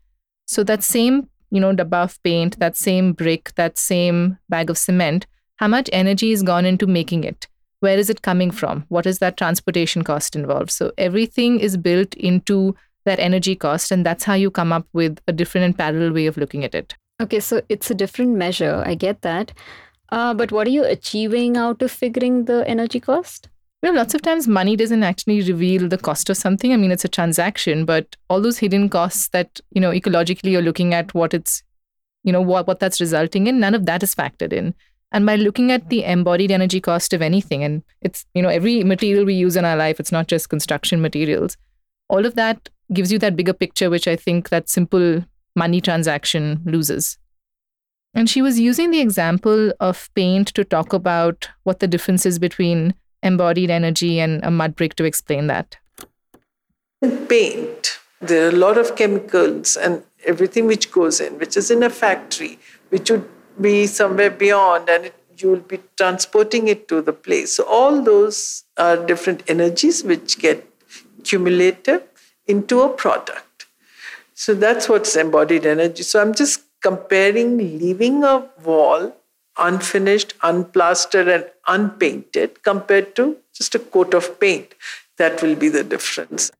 So, 0.46 0.62
that 0.64 0.82
same, 0.82 1.28
you 1.50 1.60
know, 1.60 1.74
the 1.74 1.84
buff 1.84 2.22
paint, 2.22 2.58
that 2.58 2.76
same 2.76 3.12
brick, 3.12 3.54
that 3.54 3.78
same 3.78 4.38
bag 4.48 4.70
of 4.70 4.78
cement 4.78 5.26
how 5.62 5.68
much 5.68 5.88
energy 5.92 6.30
has 6.30 6.42
gone 6.42 6.66
into 6.66 6.88
making 6.88 7.22
it? 7.22 7.46
Where 7.78 7.96
is 7.96 8.10
it 8.10 8.22
coming 8.22 8.50
from? 8.50 8.84
What 8.88 9.06
is 9.06 9.20
that 9.20 9.36
transportation 9.36 10.02
cost 10.02 10.34
involved? 10.34 10.72
So 10.72 10.90
everything 10.98 11.60
is 11.60 11.76
built 11.76 12.14
into 12.14 12.74
that 13.04 13.18
energy 13.18 13.56
cost, 13.56 13.90
and 13.90 14.06
that's 14.06 14.24
how 14.24 14.34
you 14.34 14.50
come 14.50 14.72
up 14.72 14.86
with 14.92 15.20
a 15.26 15.32
different 15.32 15.64
and 15.64 15.78
parallel 15.78 16.12
way 16.12 16.26
of 16.26 16.36
looking 16.36 16.64
at 16.64 16.74
it. 16.74 16.94
Okay, 17.20 17.40
so 17.40 17.62
it's 17.68 17.90
a 17.90 17.94
different 17.94 18.36
measure. 18.36 18.82
I 18.84 18.94
get 18.94 19.22
that. 19.22 19.52
Uh, 20.10 20.34
but 20.34 20.52
what 20.52 20.66
are 20.66 20.70
you 20.70 20.84
achieving 20.84 21.56
out 21.56 21.80
of 21.82 21.90
figuring 21.90 22.44
the 22.44 22.68
energy 22.68 23.00
cost? 23.00 23.48
Know, 23.82 23.90
lots 23.90 24.14
of 24.14 24.22
times 24.22 24.46
money 24.46 24.76
doesn't 24.76 25.02
actually 25.02 25.42
reveal 25.42 25.88
the 25.88 25.98
cost 25.98 26.30
of 26.30 26.36
something. 26.36 26.72
I 26.72 26.76
mean, 26.76 26.92
it's 26.92 27.04
a 27.04 27.08
transaction, 27.08 27.84
but 27.84 28.16
all 28.30 28.40
those 28.40 28.58
hidden 28.58 28.88
costs 28.88 29.28
that, 29.30 29.58
you 29.70 29.80
know, 29.80 29.90
ecologically 29.90 30.52
you're 30.52 30.62
looking 30.62 30.94
at 30.94 31.12
what 31.14 31.34
it's, 31.34 31.64
you 32.22 32.30
know, 32.30 32.40
what, 32.40 32.68
what 32.68 32.78
that's 32.78 33.00
resulting 33.00 33.48
in, 33.48 33.58
none 33.58 33.74
of 33.74 33.86
that 33.86 34.04
is 34.04 34.14
factored 34.14 34.52
in. 34.52 34.72
And 35.10 35.26
by 35.26 35.34
looking 35.34 35.72
at 35.72 35.88
the 35.88 36.04
embodied 36.04 36.52
energy 36.52 36.80
cost 36.80 37.12
of 37.12 37.22
anything, 37.22 37.64
and 37.64 37.82
it's, 38.02 38.24
you 38.34 38.42
know, 38.42 38.48
every 38.48 38.84
material 38.84 39.24
we 39.24 39.34
use 39.34 39.56
in 39.56 39.64
our 39.64 39.76
life, 39.76 39.98
it's 39.98 40.12
not 40.12 40.28
just 40.28 40.48
construction 40.48 41.02
materials, 41.02 41.56
all 42.08 42.24
of 42.24 42.36
that 42.36 42.68
gives 42.94 43.12
you 43.12 43.18
that 43.20 43.36
bigger 43.36 43.52
picture, 43.52 43.90
which 43.90 44.08
I 44.08 44.16
think 44.16 44.48
that 44.48 44.68
simple 44.68 45.24
money 45.54 45.80
transaction 45.80 46.62
loses. 46.64 47.18
And 48.14 48.28
she 48.28 48.42
was 48.42 48.60
using 48.60 48.90
the 48.90 49.00
example 49.00 49.72
of 49.80 50.10
paint 50.14 50.48
to 50.48 50.64
talk 50.64 50.92
about 50.92 51.48
what 51.62 51.80
the 51.80 51.88
difference 51.88 52.26
is 52.26 52.38
between 52.38 52.94
embodied 53.22 53.70
energy 53.70 54.20
and 54.20 54.44
a 54.44 54.50
mud 54.50 54.76
brick 54.76 54.94
to 54.96 55.04
explain 55.04 55.46
that? 55.46 55.76
In 57.00 57.26
paint, 57.26 57.98
there 58.20 58.46
are 58.46 58.50
a 58.50 58.56
lot 58.56 58.78
of 58.78 58.96
chemicals 58.96 59.76
and 59.76 60.02
everything 60.24 60.66
which 60.66 60.92
goes 60.92 61.20
in, 61.20 61.38
which 61.38 61.56
is 61.56 61.70
in 61.70 61.82
a 61.82 61.90
factory, 61.90 62.58
which 62.90 63.10
would 63.10 63.28
be 63.60 63.86
somewhere 63.86 64.30
beyond, 64.30 64.88
and 64.88 65.06
it, 65.06 65.14
you 65.38 65.50
will 65.50 65.60
be 65.60 65.80
transporting 65.96 66.68
it 66.68 66.86
to 66.88 67.02
the 67.02 67.12
place. 67.12 67.54
So, 67.54 67.64
all 67.64 68.02
those 68.02 68.64
are 68.76 68.96
different 68.96 69.42
energies 69.48 70.04
which 70.04 70.38
get 70.38 70.68
cumulative 71.24 72.02
into 72.52 72.80
a 72.82 72.88
product. 72.88 73.66
So, 74.34 74.54
that's 74.54 74.88
what's 74.88 75.16
embodied 75.16 75.66
energy. 75.66 76.02
So, 76.02 76.20
I'm 76.22 76.34
just 76.34 76.62
comparing 76.82 77.58
leaving 77.58 78.22
a 78.24 78.36
wall 78.64 79.16
unfinished, 79.58 80.34
unplastered, 80.40 81.28
and 81.34 81.44
unpainted 81.66 82.62
compared 82.62 83.14
to 83.16 83.36
just 83.54 83.74
a 83.74 83.78
coat 83.78 84.14
of 84.14 84.40
paint. 84.40 84.74
That 85.18 85.42
will 85.42 85.54
be 85.54 85.68
the 85.68 85.84
difference. 85.84 86.50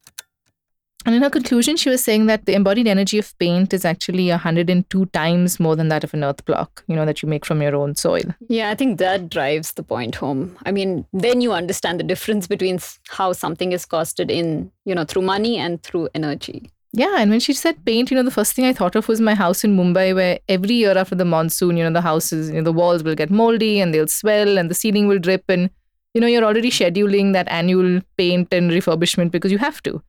And 1.05 1.15
in 1.15 1.23
her 1.23 1.31
conclusion, 1.31 1.77
she 1.77 1.91
was 1.91 2.03
saying 2.03 2.27
that 2.27 2.47
the 2.47 2.55
embodied 2.55 2.87
energy 2.87 3.19
of 3.19 3.37
paint 3.39 3.75
is 3.75 3.85
actually 3.85 4.29
102 4.29 5.07
times 5.07 5.59
more 5.59 5.75
than 5.75 5.89
that 5.89 6.05
of 6.05 6.15
an 6.15 6.23
earth 6.23 6.45
block, 6.45 6.85
you 6.87 6.95
know, 6.95 7.05
that 7.05 7.23
you 7.23 7.29
make 7.29 7.45
from 7.45 7.61
your 7.61 7.75
own 7.75 7.97
soil. 7.97 8.23
Yeah, 8.49 8.71
I 8.71 8.75
think 8.75 8.99
that 8.99 9.29
drives 9.29 9.73
the 9.73 9.83
point 9.83 10.15
home. 10.15 10.57
I 10.65 10.71
mean, 10.71 11.05
then 11.13 11.41
you 11.41 11.53
understand 11.53 11.99
the 11.99 12.05
difference 12.05 12.47
between 12.47 12.79
how 13.09 13.33
something 13.33 13.73
is 13.73 13.85
costed 13.85 14.31
in, 14.31 14.71
you 14.85 14.95
know, 14.95 15.05
through 15.05 15.23
money 15.23 15.59
and 15.59 15.83
through 15.83 16.09
energy. 16.15 16.71
Yeah, 16.95 17.17
and 17.19 17.31
when 17.31 17.41
she 17.41 17.55
said 17.55 17.85
paint, 17.87 18.11
you 18.11 18.17
know, 18.17 18.23
the 18.23 18.31
first 18.31 18.55
thing 18.55 18.67
I 18.67 18.75
thought 18.75 18.95
of 18.95 19.09
was 19.09 19.21
my 19.21 19.35
house 19.35 19.65
in 19.65 19.77
Mumbai, 19.77 20.15
where 20.15 20.39
every 20.49 20.75
year 20.75 20.97
after 20.97 21.15
the 21.15 21.25
monsoon, 21.25 21.79
you 21.79 21.85
know, 21.85 21.93
the 21.93 22.03
houses, 22.03 22.51
you 22.51 22.57
know, 22.57 22.63
the 22.63 22.73
walls 22.73 23.03
will 23.03 23.15
get 23.15 23.31
moldy 23.31 23.81
and 23.81 23.95
they'll 23.95 24.07
swell 24.07 24.59
and 24.59 24.71
the 24.71 24.75
ceiling 24.75 25.09
will 25.09 25.19
drip. 25.19 25.45
And, 25.49 25.71
you 26.13 26.21
know, 26.21 26.27
you're 26.27 26.45
already 26.45 26.71
scheduling 26.71 27.33
that 27.33 27.49
annual 27.49 28.03
paint 28.19 28.53
and 28.53 28.71
refurbishment 28.71 29.31
because 29.31 29.51
you 29.51 29.59
have 29.59 29.83
to. 29.85 30.03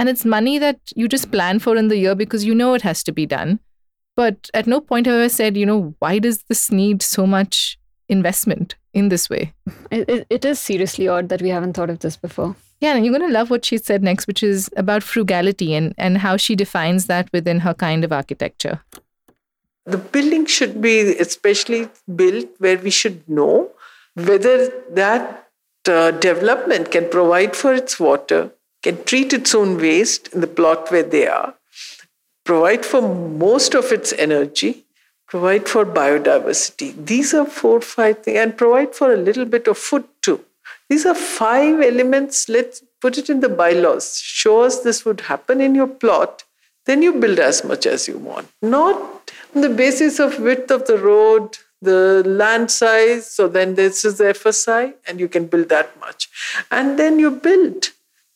And 0.00 0.08
it's 0.08 0.24
money 0.24 0.58
that 0.58 0.80
you 0.96 1.08
just 1.08 1.30
plan 1.30 1.58
for 1.58 1.76
in 1.76 1.88
the 1.88 1.98
year 1.98 2.14
because 2.14 2.42
you 2.42 2.54
know 2.54 2.72
it 2.72 2.80
has 2.80 3.02
to 3.04 3.12
be 3.12 3.26
done. 3.26 3.60
But 4.16 4.48
at 4.54 4.66
no 4.66 4.80
point 4.80 5.04
have 5.04 5.20
I 5.20 5.26
said, 5.26 5.58
you 5.58 5.66
know, 5.66 5.94
why 5.98 6.18
does 6.18 6.42
this 6.44 6.72
need 6.72 7.02
so 7.02 7.26
much 7.26 7.78
investment 8.08 8.76
in 8.94 9.10
this 9.10 9.28
way? 9.28 9.52
It, 9.90 10.08
it, 10.08 10.26
it 10.30 10.44
is 10.46 10.58
seriously 10.58 11.06
odd 11.06 11.28
that 11.28 11.42
we 11.42 11.50
haven't 11.50 11.74
thought 11.74 11.90
of 11.90 11.98
this 11.98 12.16
before. 12.16 12.56
Yeah, 12.80 12.94
and 12.94 13.04
you're 13.04 13.12
going 13.12 13.28
to 13.28 13.34
love 13.38 13.50
what 13.50 13.66
she 13.66 13.76
said 13.76 14.02
next, 14.02 14.26
which 14.26 14.42
is 14.42 14.70
about 14.74 15.02
frugality 15.02 15.74
and, 15.74 15.92
and 15.98 16.16
how 16.16 16.38
she 16.38 16.56
defines 16.56 17.04
that 17.04 17.30
within 17.34 17.60
her 17.60 17.74
kind 17.74 18.02
of 18.02 18.10
architecture. 18.10 18.80
The 19.84 19.98
building 19.98 20.46
should 20.46 20.80
be 20.80 21.14
especially 21.18 21.90
built 22.14 22.48
where 22.56 22.78
we 22.78 22.90
should 22.90 23.28
know 23.28 23.70
whether 24.14 24.72
that 24.92 25.50
uh, 25.86 26.12
development 26.12 26.90
can 26.90 27.10
provide 27.10 27.54
for 27.54 27.74
its 27.74 28.00
water, 28.00 28.50
can 28.82 29.02
treat 29.04 29.32
its 29.32 29.54
own 29.54 29.76
waste 29.76 30.28
in 30.28 30.40
the 30.40 30.46
plot 30.46 30.90
where 30.90 31.02
they 31.02 31.26
are, 31.26 31.54
provide 32.44 32.84
for 32.84 33.02
most 33.02 33.74
of 33.74 33.92
its 33.92 34.12
energy, 34.14 34.84
provide 35.28 35.68
for 35.68 35.84
biodiversity. 35.84 36.94
These 37.06 37.34
are 37.34 37.46
four, 37.46 37.80
five 37.80 38.22
things, 38.22 38.38
and 38.38 38.56
provide 38.56 38.94
for 38.94 39.12
a 39.12 39.16
little 39.16 39.44
bit 39.44 39.68
of 39.68 39.78
food 39.78 40.04
too. 40.22 40.44
These 40.88 41.06
are 41.06 41.14
five 41.14 41.80
elements. 41.80 42.48
Let's 42.48 42.82
put 43.00 43.16
it 43.16 43.30
in 43.30 43.40
the 43.40 43.48
bylaws. 43.48 44.18
Show 44.18 44.62
us 44.62 44.80
this 44.80 45.04
would 45.04 45.22
happen 45.22 45.60
in 45.60 45.74
your 45.74 45.86
plot. 45.86 46.44
Then 46.86 47.02
you 47.02 47.12
build 47.12 47.38
as 47.38 47.62
much 47.62 47.86
as 47.86 48.08
you 48.08 48.18
want. 48.18 48.48
Not 48.62 49.30
on 49.54 49.60
the 49.60 49.68
basis 49.68 50.18
of 50.18 50.40
width 50.40 50.70
of 50.70 50.86
the 50.86 50.98
road, 50.98 51.58
the 51.80 52.22
land 52.26 52.70
size. 52.70 53.30
So 53.30 53.46
then 53.46 53.74
this 53.74 54.04
is 54.04 54.18
the 54.18 54.24
FSI, 54.24 54.94
and 55.06 55.20
you 55.20 55.28
can 55.28 55.46
build 55.46 55.68
that 55.68 55.98
much. 56.00 56.28
And 56.70 56.98
then 56.98 57.18
you 57.18 57.30
build 57.30 57.90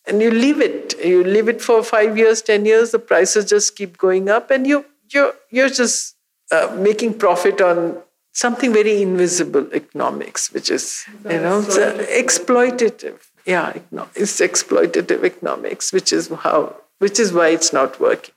and 0.07 0.21
you 0.21 0.31
leave 0.31 0.61
it. 0.61 0.95
You 1.03 1.23
leave 1.23 1.49
it 1.49 1.61
for 1.61 1.83
five 1.83 2.17
years, 2.17 2.41
ten 2.41 2.65
years. 2.65 2.91
The 2.91 2.99
prices 2.99 3.45
just 3.45 3.75
keep 3.75 3.97
going 3.97 4.29
up, 4.29 4.51
and 4.51 4.67
you 4.67 4.85
you're 5.11 5.33
you're 5.49 5.69
just 5.69 6.15
uh, 6.51 6.75
making 6.79 7.15
profit 7.15 7.61
on 7.61 7.97
something 8.35 8.73
very 8.73 9.01
invisible 9.01 9.67
economics, 9.73 10.51
which 10.51 10.69
is, 10.69 11.05
you 11.23 11.39
know, 11.39 11.61
exploitative. 11.61 13.19
Yeah, 13.45 13.73
it's 14.15 14.41
exploitative 14.41 15.23
economics, 15.23 15.93
which 15.93 16.11
is 16.11 16.27
how, 16.29 16.75
which 16.99 17.19
is 17.19 17.31
why 17.31 17.49
it's 17.49 17.71
not 17.71 17.99
working. 17.99 18.35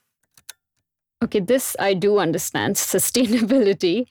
Okay, 1.22 1.40
this 1.40 1.76
I 1.80 1.94
do 1.94 2.18
understand 2.18 2.76
sustainability. 2.94 4.06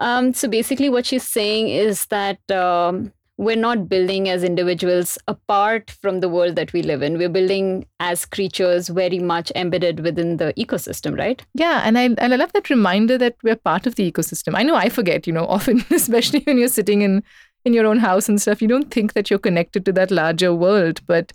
Um, 0.00 0.32
so 0.32 0.48
basically, 0.48 0.88
what 0.88 1.06
she's 1.06 1.28
saying 1.28 1.68
is 1.68 2.06
that 2.06 2.38
um, 2.50 3.12
we're 3.38 3.56
not 3.56 3.88
building 3.88 4.28
as 4.28 4.42
individuals 4.42 5.16
apart 5.28 5.92
from 6.02 6.18
the 6.18 6.28
world 6.28 6.56
that 6.56 6.72
we 6.72 6.82
live 6.82 7.02
in. 7.02 7.16
We're 7.16 7.28
building 7.28 7.86
as 8.00 8.26
creatures 8.26 8.88
very 8.88 9.20
much 9.20 9.52
embedded 9.54 10.00
within 10.00 10.38
the 10.38 10.52
ecosystem, 10.54 11.16
right? 11.16 11.40
Yeah, 11.54 11.82
and 11.84 11.96
I 11.96 12.02
and 12.02 12.34
I 12.34 12.36
love 12.36 12.52
that 12.52 12.68
reminder 12.68 13.16
that 13.16 13.36
we're 13.44 13.56
part 13.56 13.86
of 13.86 13.94
the 13.94 14.10
ecosystem. 14.10 14.54
I 14.56 14.64
know 14.64 14.74
I 14.74 14.88
forget, 14.88 15.26
you 15.26 15.32
know, 15.32 15.46
often, 15.56 15.84
especially 15.90 16.40
when 16.40 16.58
you're 16.58 16.68
sitting 16.68 17.02
in 17.02 17.22
in 17.64 17.72
your 17.72 17.86
own 17.86 18.00
house 18.00 18.28
and 18.28 18.42
stuff, 18.42 18.60
you 18.60 18.68
don't 18.68 18.90
think 18.90 19.12
that 19.12 19.30
you're 19.30 19.38
connected 19.38 19.84
to 19.84 19.92
that 19.92 20.10
larger 20.10 20.52
world. 20.52 21.00
But 21.06 21.32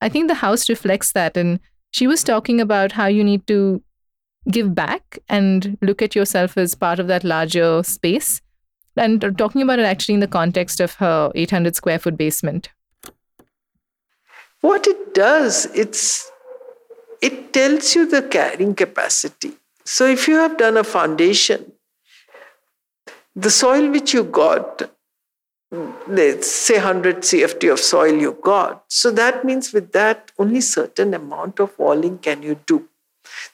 I 0.00 0.08
think 0.08 0.28
the 0.28 0.34
house 0.34 0.68
reflects 0.68 1.12
that. 1.12 1.36
And 1.36 1.58
she 1.90 2.06
was 2.06 2.22
talking 2.22 2.60
about 2.60 2.92
how 2.92 3.06
you 3.06 3.24
need 3.24 3.46
to 3.48 3.82
give 4.50 4.74
back 4.74 5.18
and 5.28 5.76
look 5.82 6.00
at 6.00 6.14
yourself 6.14 6.56
as 6.56 6.74
part 6.74 7.00
of 7.00 7.08
that 7.08 7.24
larger 7.24 7.82
space 7.82 8.40
and 8.96 9.20
talking 9.38 9.62
about 9.62 9.78
it 9.78 9.84
actually 9.84 10.14
in 10.14 10.20
the 10.20 10.28
context 10.28 10.80
of 10.80 10.94
her 10.94 11.30
800 11.34 11.76
square 11.76 11.98
foot 11.98 12.16
basement. 12.16 12.70
What 14.60 14.86
it 14.86 15.14
does, 15.14 15.66
it's 15.74 16.30
it 17.22 17.52
tells 17.52 17.94
you 17.94 18.06
the 18.06 18.22
carrying 18.22 18.74
capacity. 18.74 19.52
So 19.84 20.06
if 20.06 20.28
you 20.28 20.36
have 20.36 20.56
done 20.56 20.76
a 20.76 20.84
foundation, 20.84 21.72
the 23.34 23.50
soil 23.50 23.90
which 23.90 24.12
you 24.12 24.24
got, 24.24 24.90
let's 26.08 26.50
say 26.50 26.74
100 26.74 27.18
CFT 27.18 27.72
of 27.72 27.78
soil 27.78 28.14
you 28.14 28.38
got. 28.42 28.84
So 28.88 29.10
that 29.12 29.44
means 29.44 29.72
with 29.72 29.92
that, 29.92 30.32
only 30.38 30.60
certain 30.60 31.14
amount 31.14 31.60
of 31.60 31.78
walling 31.78 32.18
can 32.18 32.42
you 32.42 32.58
do. 32.66 32.88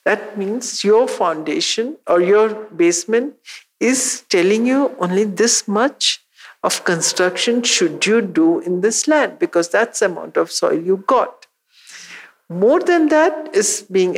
That 0.05 0.39
means 0.39 0.85
your 0.85 1.07
foundation 1.09 1.97
or 2.07 2.21
your 2.21 2.55
basement 2.55 3.35
is 3.81 4.25
telling 4.29 4.67
you 4.67 4.95
only 4.99 5.25
this 5.25 5.69
much 5.69 6.25
of 6.63 6.85
construction 6.85 7.63
should 7.63 8.07
you 8.07 8.21
do 8.21 8.61
in 8.61 8.81
this 8.81 9.07
land 9.07 9.39
because 9.39 9.69
that's 9.69 10.01
the 10.01 10.07
amount 10.07 10.37
of 10.37 10.51
soil 10.51 10.81
you 10.81 11.05
got. 11.07 11.47
More 12.49 12.81
than 12.81 13.09
that 13.09 13.55
is 13.55 13.87
being 13.91 14.17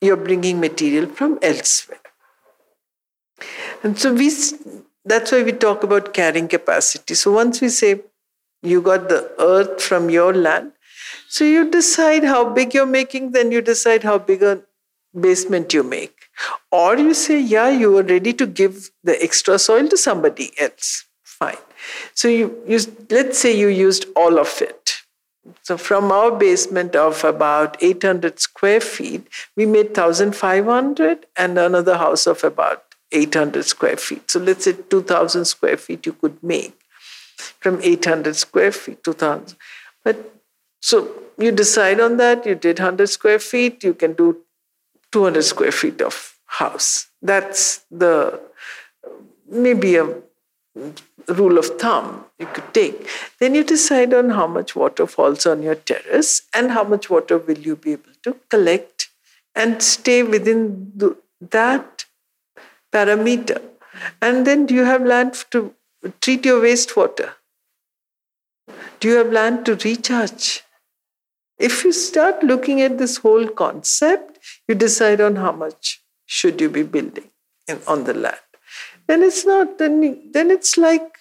you're 0.00 0.16
bringing 0.16 0.60
material 0.60 1.06
from 1.06 1.38
elsewhere. 1.42 1.98
And 3.82 3.98
so 3.98 4.12
we 4.12 4.30
that's 5.04 5.32
why 5.32 5.42
we 5.42 5.52
talk 5.52 5.82
about 5.82 6.12
carrying 6.12 6.48
capacity. 6.48 7.14
So 7.14 7.32
once 7.32 7.60
we 7.60 7.68
say 7.68 8.00
you 8.62 8.82
got 8.82 9.08
the 9.08 9.32
earth 9.38 9.82
from 9.82 10.10
your 10.10 10.34
land, 10.34 10.72
so 11.28 11.44
you 11.44 11.70
decide 11.70 12.24
how 12.24 12.50
big 12.50 12.74
you're 12.74 12.86
making, 12.86 13.32
then 13.32 13.52
you 13.52 13.62
decide 13.62 14.02
how 14.02 14.18
big 14.18 14.42
a 14.42 14.62
basement 15.18 15.72
you 15.72 15.82
make. 15.82 16.19
Or 16.70 16.96
you 16.96 17.14
say, 17.14 17.40
yeah, 17.40 17.68
you 17.68 17.96
are 17.98 18.02
ready 18.02 18.32
to 18.34 18.46
give 18.46 18.90
the 19.02 19.22
extra 19.22 19.58
soil 19.58 19.88
to 19.88 19.96
somebody 19.96 20.52
else. 20.58 21.04
Fine. 21.22 21.56
So 22.14 22.28
you, 22.28 22.62
you 22.66 22.78
let's 23.10 23.38
say 23.38 23.56
you 23.56 23.68
used 23.68 24.06
all 24.14 24.38
of 24.38 24.60
it. 24.60 24.96
So 25.62 25.76
from 25.76 26.12
our 26.12 26.30
basement 26.30 26.94
of 26.94 27.24
about 27.24 27.82
800 27.82 28.38
square 28.38 28.80
feet, 28.80 29.26
we 29.56 29.66
made 29.66 29.96
1,500 29.96 31.26
and 31.36 31.58
another 31.58 31.96
house 31.96 32.26
of 32.26 32.44
about 32.44 32.84
800 33.12 33.64
square 33.64 33.96
feet. 33.96 34.30
So 34.30 34.38
let's 34.38 34.64
say 34.64 34.72
2,000 34.72 35.44
square 35.44 35.76
feet 35.76 36.06
you 36.06 36.12
could 36.12 36.42
make 36.42 36.78
from 37.60 37.80
800 37.82 38.36
square 38.36 38.72
feet, 38.72 39.02
2,000. 39.02 39.56
But 40.04 40.34
so 40.80 41.10
you 41.38 41.52
decide 41.52 42.00
on 42.00 42.16
that, 42.18 42.46
you 42.46 42.54
did 42.54 42.78
100 42.78 43.08
square 43.08 43.38
feet, 43.38 43.82
you 43.82 43.94
can 43.94 44.12
do 44.12 44.38
200 45.12 45.42
square 45.42 45.72
feet 45.72 46.00
of 46.00 46.38
house. 46.46 47.08
That's 47.22 47.84
the 47.90 48.40
maybe 49.48 49.96
a 49.96 50.06
rule 51.28 51.58
of 51.58 51.66
thumb 51.80 52.24
you 52.38 52.46
could 52.46 52.72
take. 52.72 53.08
Then 53.38 53.54
you 53.54 53.64
decide 53.64 54.14
on 54.14 54.30
how 54.30 54.46
much 54.46 54.74
water 54.74 55.06
falls 55.06 55.46
on 55.46 55.62
your 55.62 55.74
terrace 55.74 56.42
and 56.54 56.70
how 56.70 56.84
much 56.84 57.10
water 57.10 57.38
will 57.38 57.58
you 57.58 57.76
be 57.76 57.92
able 57.92 58.12
to 58.22 58.36
collect 58.48 59.08
and 59.54 59.82
stay 59.82 60.22
within 60.22 60.92
the, 60.94 61.16
that 61.40 62.04
parameter. 62.92 63.62
And 64.22 64.46
then 64.46 64.66
do 64.66 64.74
you 64.74 64.84
have 64.84 65.04
land 65.04 65.44
to 65.50 65.74
treat 66.20 66.44
your 66.44 66.62
wastewater? 66.62 67.32
Do 69.00 69.08
you 69.08 69.16
have 69.16 69.32
land 69.32 69.66
to 69.66 69.76
recharge? 69.76 70.62
If 71.60 71.84
you 71.84 71.92
start 71.92 72.42
looking 72.42 72.80
at 72.80 72.96
this 72.96 73.18
whole 73.18 73.46
concept, 73.46 74.38
you 74.66 74.74
decide 74.74 75.20
on 75.20 75.36
how 75.36 75.52
much 75.52 76.02
should 76.24 76.60
you 76.60 76.70
be 76.70 76.82
building 76.82 77.30
in, 77.68 77.80
on 77.86 78.04
the 78.04 78.14
land. 78.14 78.36
Then 79.06 79.22
it's 79.22 79.44
not, 79.44 79.76
then, 79.78 80.30
then 80.32 80.50
it's 80.50 80.78
like 80.78 81.18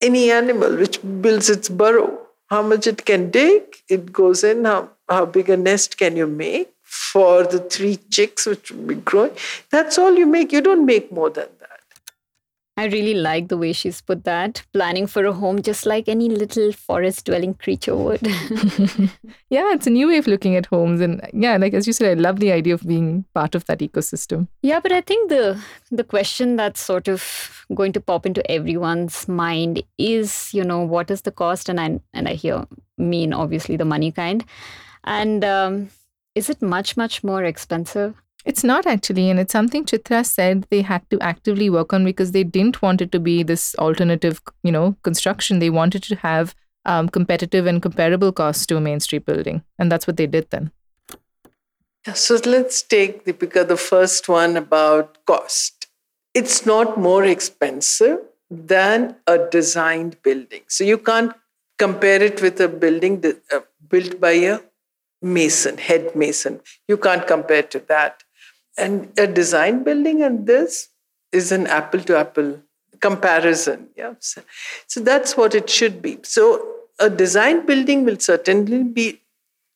any 0.00 0.30
animal 0.30 0.76
which 0.76 1.00
builds 1.20 1.50
its 1.50 1.68
burrow. 1.68 2.18
How 2.46 2.62
much 2.62 2.86
it 2.86 3.04
can 3.04 3.30
dig, 3.30 3.62
it 3.88 4.12
goes 4.12 4.44
in, 4.44 4.64
how, 4.64 4.90
how 5.08 5.26
big 5.26 5.50
a 5.50 5.56
nest 5.56 5.98
can 5.98 6.16
you 6.16 6.28
make 6.28 6.72
for 6.82 7.42
the 7.42 7.58
three 7.58 7.96
chicks 7.96 8.46
which 8.46 8.70
will 8.70 8.86
be 8.86 8.94
growing. 8.94 9.32
That's 9.70 9.98
all 9.98 10.14
you 10.16 10.26
make. 10.26 10.52
You 10.52 10.60
don't 10.60 10.86
make 10.86 11.10
more 11.10 11.30
than. 11.30 11.48
I 12.78 12.86
really 12.86 13.14
like 13.14 13.48
the 13.48 13.56
way 13.56 13.72
she's 13.72 14.02
put 14.02 14.24
that. 14.24 14.62
Planning 14.74 15.06
for 15.06 15.24
a 15.24 15.32
home 15.32 15.62
just 15.62 15.86
like 15.86 16.08
any 16.08 16.28
little 16.28 16.72
forest 16.72 17.24
dwelling 17.24 17.54
creature 17.54 17.96
would. 17.96 18.20
yeah, 19.50 19.72
it's 19.72 19.86
a 19.86 19.90
new 19.90 20.08
way 20.08 20.18
of 20.18 20.26
looking 20.26 20.56
at 20.56 20.66
homes. 20.66 21.00
And 21.00 21.26
yeah, 21.32 21.56
like 21.56 21.72
as 21.72 21.86
you 21.86 21.94
said, 21.94 22.18
I 22.18 22.20
love 22.20 22.38
the 22.38 22.52
idea 22.52 22.74
of 22.74 22.82
being 22.82 23.24
part 23.34 23.54
of 23.54 23.64
that 23.64 23.78
ecosystem. 23.78 24.48
Yeah, 24.62 24.80
but 24.80 24.92
I 24.92 25.00
think 25.00 25.30
the 25.30 25.58
the 25.90 26.04
question 26.04 26.56
that's 26.56 26.80
sort 26.80 27.08
of 27.08 27.64
going 27.74 27.92
to 27.92 28.00
pop 28.00 28.26
into 28.26 28.48
everyone's 28.50 29.26
mind 29.26 29.82
is, 29.96 30.52
you 30.52 30.62
know, 30.62 30.82
what 30.82 31.10
is 31.10 31.22
the 31.22 31.32
cost? 31.32 31.70
And 31.70 31.80
I 31.80 32.00
and 32.12 32.28
I 32.28 32.34
hear 32.34 32.66
mean 32.98 33.32
obviously 33.32 33.76
the 33.76 33.84
money 33.86 34.12
kind. 34.12 34.44
And 35.04 35.44
um, 35.44 35.88
is 36.34 36.50
it 36.50 36.60
much, 36.60 36.96
much 36.96 37.24
more 37.24 37.42
expensive? 37.44 38.14
It's 38.46 38.62
not 38.62 38.86
actually, 38.86 39.28
and 39.28 39.40
it's 39.40 39.52
something 39.52 39.84
Chitra 39.84 40.24
said 40.24 40.66
they 40.70 40.80
had 40.80 41.02
to 41.10 41.18
actively 41.20 41.68
work 41.68 41.92
on 41.92 42.04
because 42.04 42.30
they 42.30 42.44
didn't 42.44 42.80
want 42.80 43.00
it 43.00 43.10
to 43.10 43.18
be 43.18 43.42
this 43.42 43.74
alternative, 43.74 44.40
you 44.62 44.70
know, 44.70 44.96
construction. 45.02 45.58
They 45.58 45.68
wanted 45.68 46.04
to 46.04 46.14
have 46.16 46.54
um, 46.84 47.08
competitive 47.08 47.66
and 47.66 47.82
comparable 47.82 48.30
costs 48.30 48.64
to 48.66 48.76
a 48.76 48.80
Main 48.80 49.00
Street 49.00 49.26
building, 49.26 49.64
and 49.80 49.90
that's 49.90 50.06
what 50.06 50.16
they 50.16 50.28
did 50.28 50.48
then. 50.50 50.70
So 52.14 52.38
let's 52.44 52.82
take 52.82 53.24
Deepika 53.24 53.66
the 53.66 53.76
first 53.76 54.28
one 54.28 54.56
about 54.56 55.18
cost. 55.26 55.88
It's 56.32 56.64
not 56.64 56.96
more 56.96 57.24
expensive 57.24 58.18
than 58.48 59.16
a 59.26 59.38
designed 59.38 60.22
building. 60.22 60.62
So 60.68 60.84
you 60.84 60.98
can't 60.98 61.34
compare 61.78 62.22
it 62.22 62.40
with 62.40 62.60
a 62.60 62.68
building 62.68 63.24
uh, 63.52 63.60
built 63.88 64.20
by 64.20 64.32
a 64.32 64.60
mason, 65.20 65.78
head 65.78 66.14
mason. 66.14 66.60
You 66.86 66.96
can't 66.96 67.26
compare 67.26 67.64
to 67.64 67.80
that. 67.88 68.22
And 68.76 69.12
a 69.18 69.26
design 69.26 69.84
building 69.84 70.22
and 70.22 70.46
this 70.46 70.88
is 71.32 71.52
an 71.52 71.66
apple 71.66 72.00
to 72.00 72.16
apple 72.16 72.60
comparison. 73.00 73.88
Yeah. 73.96 74.14
So, 74.20 74.42
so 74.86 75.00
that's 75.00 75.36
what 75.36 75.54
it 75.54 75.68
should 75.70 76.02
be. 76.02 76.18
So 76.22 76.66
a 76.98 77.10
design 77.10 77.66
building 77.66 78.04
will 78.04 78.18
certainly 78.18 78.82
be 78.84 79.20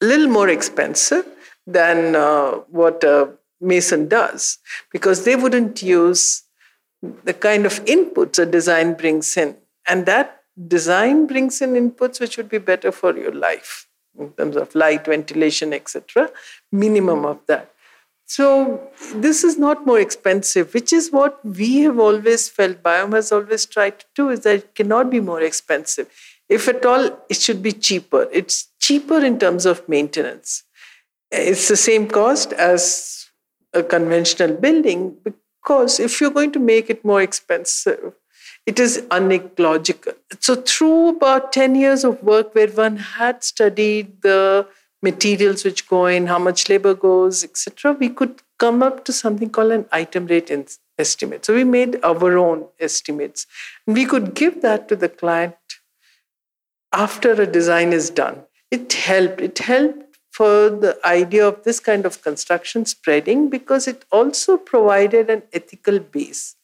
a 0.00 0.06
little 0.06 0.28
more 0.28 0.48
expensive 0.48 1.26
than 1.66 2.16
uh, 2.16 2.52
what 2.68 3.04
a 3.04 3.30
mason 3.60 4.08
does 4.08 4.58
because 4.90 5.24
they 5.24 5.36
wouldn't 5.36 5.82
use 5.82 6.44
the 7.24 7.34
kind 7.34 7.66
of 7.66 7.84
inputs 7.84 8.38
a 8.38 8.46
design 8.46 8.94
brings 8.94 9.36
in. 9.36 9.56
And 9.86 10.06
that 10.06 10.42
design 10.66 11.26
brings 11.26 11.60
in 11.60 11.72
inputs 11.72 12.20
which 12.20 12.36
would 12.36 12.48
be 12.48 12.58
better 12.58 12.92
for 12.92 13.16
your 13.16 13.32
life 13.32 13.86
in 14.18 14.32
terms 14.32 14.56
of 14.56 14.74
light, 14.74 15.06
ventilation, 15.06 15.72
etc. 15.72 16.30
Minimum 16.72 17.24
of 17.24 17.38
that. 17.46 17.72
So 18.30 18.92
this 19.12 19.42
is 19.42 19.58
not 19.58 19.84
more 19.84 19.98
expensive, 19.98 20.72
which 20.72 20.92
is 20.92 21.10
what 21.10 21.44
we 21.44 21.80
have 21.80 21.98
always 21.98 22.48
felt. 22.48 22.80
Biome 22.80 23.14
has 23.14 23.32
always 23.32 23.66
tried 23.66 23.98
to 23.98 24.06
do 24.14 24.28
is 24.28 24.40
that 24.44 24.54
it 24.54 24.74
cannot 24.76 25.10
be 25.10 25.18
more 25.18 25.40
expensive. 25.40 26.08
If 26.48 26.68
at 26.68 26.86
all, 26.86 27.06
it 27.28 27.38
should 27.38 27.60
be 27.60 27.72
cheaper. 27.72 28.28
It's 28.32 28.68
cheaper 28.78 29.18
in 29.18 29.40
terms 29.40 29.66
of 29.66 29.88
maintenance. 29.88 30.62
It's 31.32 31.66
the 31.66 31.76
same 31.76 32.06
cost 32.06 32.52
as 32.52 33.26
a 33.74 33.82
conventional 33.82 34.54
building 34.54 35.16
because 35.24 35.98
if 35.98 36.20
you're 36.20 36.30
going 36.30 36.52
to 36.52 36.60
make 36.60 36.88
it 36.88 37.04
more 37.04 37.22
expensive, 37.22 38.12
it 38.64 38.78
is 38.78 39.04
unecological. 39.10 40.12
So 40.38 40.54
through 40.54 41.16
about 41.16 41.52
10 41.52 41.74
years 41.74 42.04
of 42.04 42.22
work 42.22 42.54
where 42.54 42.68
one 42.68 42.96
had 42.96 43.42
studied 43.42 44.22
the 44.22 44.68
materials 45.02 45.64
which 45.64 45.88
go 45.88 46.06
in, 46.06 46.26
how 46.26 46.38
much 46.38 46.68
labor 46.68 46.94
goes, 46.94 47.42
etc., 47.44 47.92
we 47.92 48.08
could 48.08 48.42
come 48.58 48.82
up 48.82 49.04
to 49.06 49.12
something 49.12 49.50
called 49.50 49.72
an 49.72 49.86
item 49.92 50.26
rate 50.26 50.50
in- 50.50 50.66
estimate. 51.00 51.44
So 51.44 51.54
we 51.54 51.64
made 51.64 51.98
our 52.04 52.36
own 52.38 52.66
estimates. 52.78 53.46
And 53.86 53.96
we 53.96 54.04
could 54.04 54.34
give 54.34 54.62
that 54.62 54.88
to 54.88 54.96
the 54.96 55.08
client 55.08 55.56
after 56.92 57.32
a 57.32 57.46
design 57.46 57.92
is 57.92 58.10
done. 58.10 58.42
It 58.70 58.92
helped. 58.92 59.40
It 59.40 59.58
helped 59.58 60.18
for 60.30 60.70
the 60.70 60.98
idea 61.04 61.46
of 61.46 61.64
this 61.64 61.80
kind 61.80 62.06
of 62.06 62.22
construction 62.22 62.84
spreading 62.84 63.50
because 63.50 63.88
it 63.88 64.04
also 64.12 64.56
provided 64.56 65.28
an 65.28 65.42
ethical 65.52 65.98
base. 65.98 66.56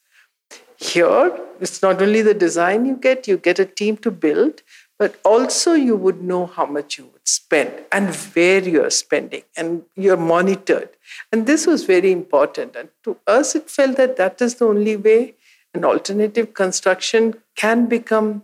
Here, 0.78 1.36
it's 1.58 1.82
not 1.82 2.02
only 2.02 2.20
the 2.22 2.34
design 2.34 2.84
you 2.84 2.96
get, 2.96 3.26
you 3.26 3.38
get 3.38 3.58
a 3.58 3.64
team 3.64 3.96
to 3.98 4.10
build, 4.10 4.62
but 4.98 5.20
also 5.24 5.74
you 5.74 5.96
would 5.96 6.22
know 6.22 6.46
how 6.46 6.66
much 6.66 6.98
you 6.98 7.04
would 7.04 7.28
spend 7.28 7.70
and 7.92 8.14
where 8.14 8.62
you're 8.62 8.90
spending 8.90 9.42
and 9.56 9.82
you're 9.94 10.16
monitored. 10.16 10.90
And 11.30 11.46
this 11.46 11.66
was 11.66 11.84
very 11.84 12.12
important. 12.12 12.76
And 12.76 12.88
to 13.04 13.18
us 13.26 13.54
it 13.54 13.68
felt 13.68 13.96
that 13.96 14.16
that 14.16 14.40
is 14.40 14.56
the 14.56 14.66
only 14.66 14.96
way 14.96 15.34
an 15.74 15.84
alternative 15.84 16.54
construction 16.54 17.34
can 17.54 17.86
become 17.86 18.42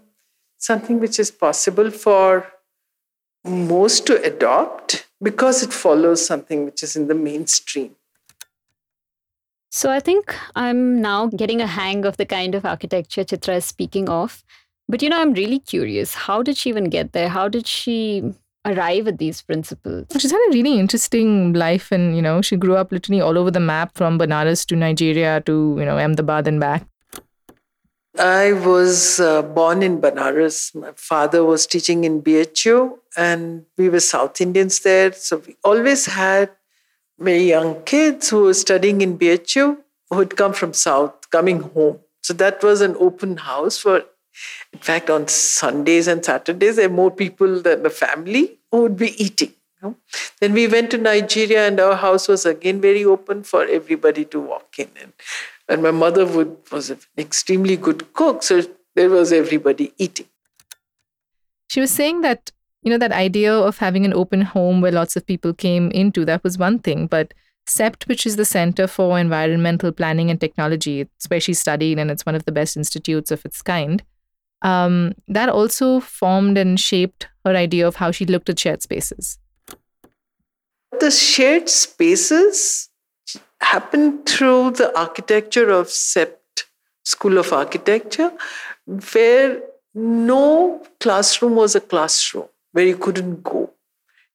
something 0.58 1.00
which 1.00 1.18
is 1.18 1.30
possible 1.30 1.90
for 1.90 2.52
most 3.44 4.06
to 4.06 4.22
adopt 4.22 5.06
because 5.22 5.62
it 5.62 5.72
follows 5.72 6.24
something 6.24 6.64
which 6.64 6.82
is 6.82 6.94
in 6.94 7.08
the 7.08 7.14
mainstream. 7.14 7.96
So 9.70 9.90
I 9.90 10.00
think 10.00 10.34
I'm 10.54 11.00
now 11.00 11.28
getting 11.28 11.62
a 11.62 11.66
hang 11.66 12.04
of 12.04 12.18
the 12.18 12.26
kind 12.26 12.54
of 12.54 12.66
architecture 12.66 13.24
Chitra 13.24 13.56
is 13.56 13.64
speaking 13.64 14.08
of. 14.08 14.44
But 14.88 15.02
you 15.02 15.08
know, 15.08 15.20
I'm 15.20 15.32
really 15.32 15.58
curious. 15.58 16.14
How 16.14 16.42
did 16.42 16.56
she 16.56 16.68
even 16.68 16.84
get 16.84 17.12
there? 17.12 17.28
How 17.28 17.48
did 17.48 17.66
she 17.66 18.34
arrive 18.64 19.08
at 19.08 19.18
these 19.18 19.42
principles? 19.42 20.06
She's 20.18 20.30
had 20.30 20.40
a 20.48 20.52
really 20.52 20.78
interesting 20.78 21.52
life, 21.52 21.90
and 21.90 22.14
you 22.16 22.22
know, 22.22 22.42
she 22.42 22.56
grew 22.56 22.76
up 22.76 22.92
literally 22.92 23.20
all 23.20 23.38
over 23.38 23.50
the 23.50 23.60
map, 23.60 23.96
from 23.96 24.18
Banaras 24.18 24.66
to 24.66 24.76
Nigeria 24.76 25.40
to 25.46 25.76
you 25.78 25.84
know 25.84 25.98
Ahmedabad 25.98 26.46
and 26.46 26.60
back. 26.60 26.86
I 28.18 28.52
was 28.52 29.20
uh, 29.20 29.40
born 29.40 29.82
in 29.82 30.00
Banaras. 30.00 30.74
My 30.74 30.92
father 30.96 31.44
was 31.44 31.66
teaching 31.66 32.04
in 32.04 32.20
BHU, 32.20 32.98
and 33.16 33.64
we 33.78 33.88
were 33.88 34.00
South 34.00 34.40
Indians 34.40 34.80
there. 34.80 35.12
So 35.12 35.38
we 35.46 35.56
always 35.64 36.06
had 36.06 36.50
very 37.18 37.44
young 37.44 37.82
kids 37.84 38.28
who 38.28 38.42
were 38.42 38.54
studying 38.54 39.00
in 39.00 39.18
BHU 39.18 39.78
who 40.10 40.18
had 40.18 40.36
come 40.36 40.52
from 40.52 40.74
South, 40.74 41.30
coming 41.30 41.60
home. 41.60 42.00
So 42.22 42.34
that 42.34 42.62
was 42.62 42.82
an 42.82 42.96
open 42.98 43.38
house 43.38 43.78
for 43.78 44.04
in 44.72 44.78
fact, 44.78 45.10
on 45.10 45.28
Sundays 45.28 46.08
and 46.08 46.24
Saturdays, 46.24 46.76
there 46.76 46.86
are 46.86 46.92
more 46.92 47.10
people 47.10 47.60
than 47.60 47.82
the 47.82 47.90
family 47.90 48.58
who 48.70 48.82
would 48.82 48.96
be 48.96 49.22
eating. 49.22 49.52
You 49.76 49.88
know? 49.88 49.96
Then 50.40 50.52
we 50.54 50.66
went 50.66 50.90
to 50.92 50.98
Nigeria, 50.98 51.66
and 51.66 51.78
our 51.78 51.96
house 51.96 52.28
was 52.28 52.46
again 52.46 52.80
very 52.80 53.04
open 53.04 53.42
for 53.42 53.64
everybody 53.64 54.24
to 54.26 54.40
walk 54.40 54.78
in. 54.78 54.88
And, 55.00 55.12
and 55.68 55.82
my 55.82 55.90
mother 55.90 56.26
would, 56.26 56.56
was 56.70 56.90
an 56.90 56.98
extremely 57.18 57.76
good 57.76 58.12
cook, 58.12 58.42
so 58.42 58.62
there 58.94 59.10
was 59.10 59.32
everybody 59.32 59.92
eating. 59.98 60.26
She 61.68 61.80
was 61.80 61.90
saying 61.90 62.22
that, 62.22 62.50
you 62.82 62.90
know, 62.90 62.98
that 62.98 63.12
idea 63.12 63.54
of 63.54 63.78
having 63.78 64.04
an 64.04 64.12
open 64.12 64.42
home 64.42 64.80
where 64.80 64.92
lots 64.92 65.16
of 65.16 65.26
people 65.26 65.54
came 65.54 65.90
into, 65.90 66.24
that 66.24 66.42
was 66.42 66.58
one 66.58 66.78
thing. 66.78 67.06
But 67.06 67.32
CEPT, 67.66 68.08
which 68.08 68.26
is 68.26 68.36
the 68.36 68.44
Center 68.44 68.86
for 68.86 69.18
Environmental 69.18 69.92
Planning 69.92 70.30
and 70.30 70.40
Technology, 70.40 71.00
it's 71.00 71.28
where 71.28 71.40
she 71.40 71.54
studied, 71.54 71.98
and 71.98 72.10
it's 72.10 72.26
one 72.26 72.34
of 72.34 72.44
the 72.44 72.52
best 72.52 72.76
institutes 72.76 73.30
of 73.30 73.44
its 73.44 73.62
kind 73.62 74.02
um, 74.62 75.14
that 75.28 75.48
also 75.48 76.00
formed 76.00 76.56
and 76.56 76.78
shaped 76.78 77.28
her 77.44 77.54
idea 77.54 77.86
of 77.86 77.96
how 77.96 78.10
she 78.10 78.24
looked 78.24 78.48
at 78.48 78.58
shared 78.58 78.82
spaces. 78.82 79.38
The 81.00 81.10
shared 81.10 81.68
spaces 81.68 82.88
happened 83.60 84.26
through 84.26 84.72
the 84.72 84.96
architecture 84.98 85.70
of 85.70 85.88
CEPT 85.88 86.64
School 87.04 87.38
of 87.38 87.52
Architecture, 87.52 88.32
where 89.12 89.60
no 89.94 90.82
classroom 91.00 91.56
was 91.56 91.74
a 91.74 91.80
classroom 91.80 92.48
where 92.72 92.86
you 92.86 92.96
couldn't 92.96 93.42
go. 93.42 93.70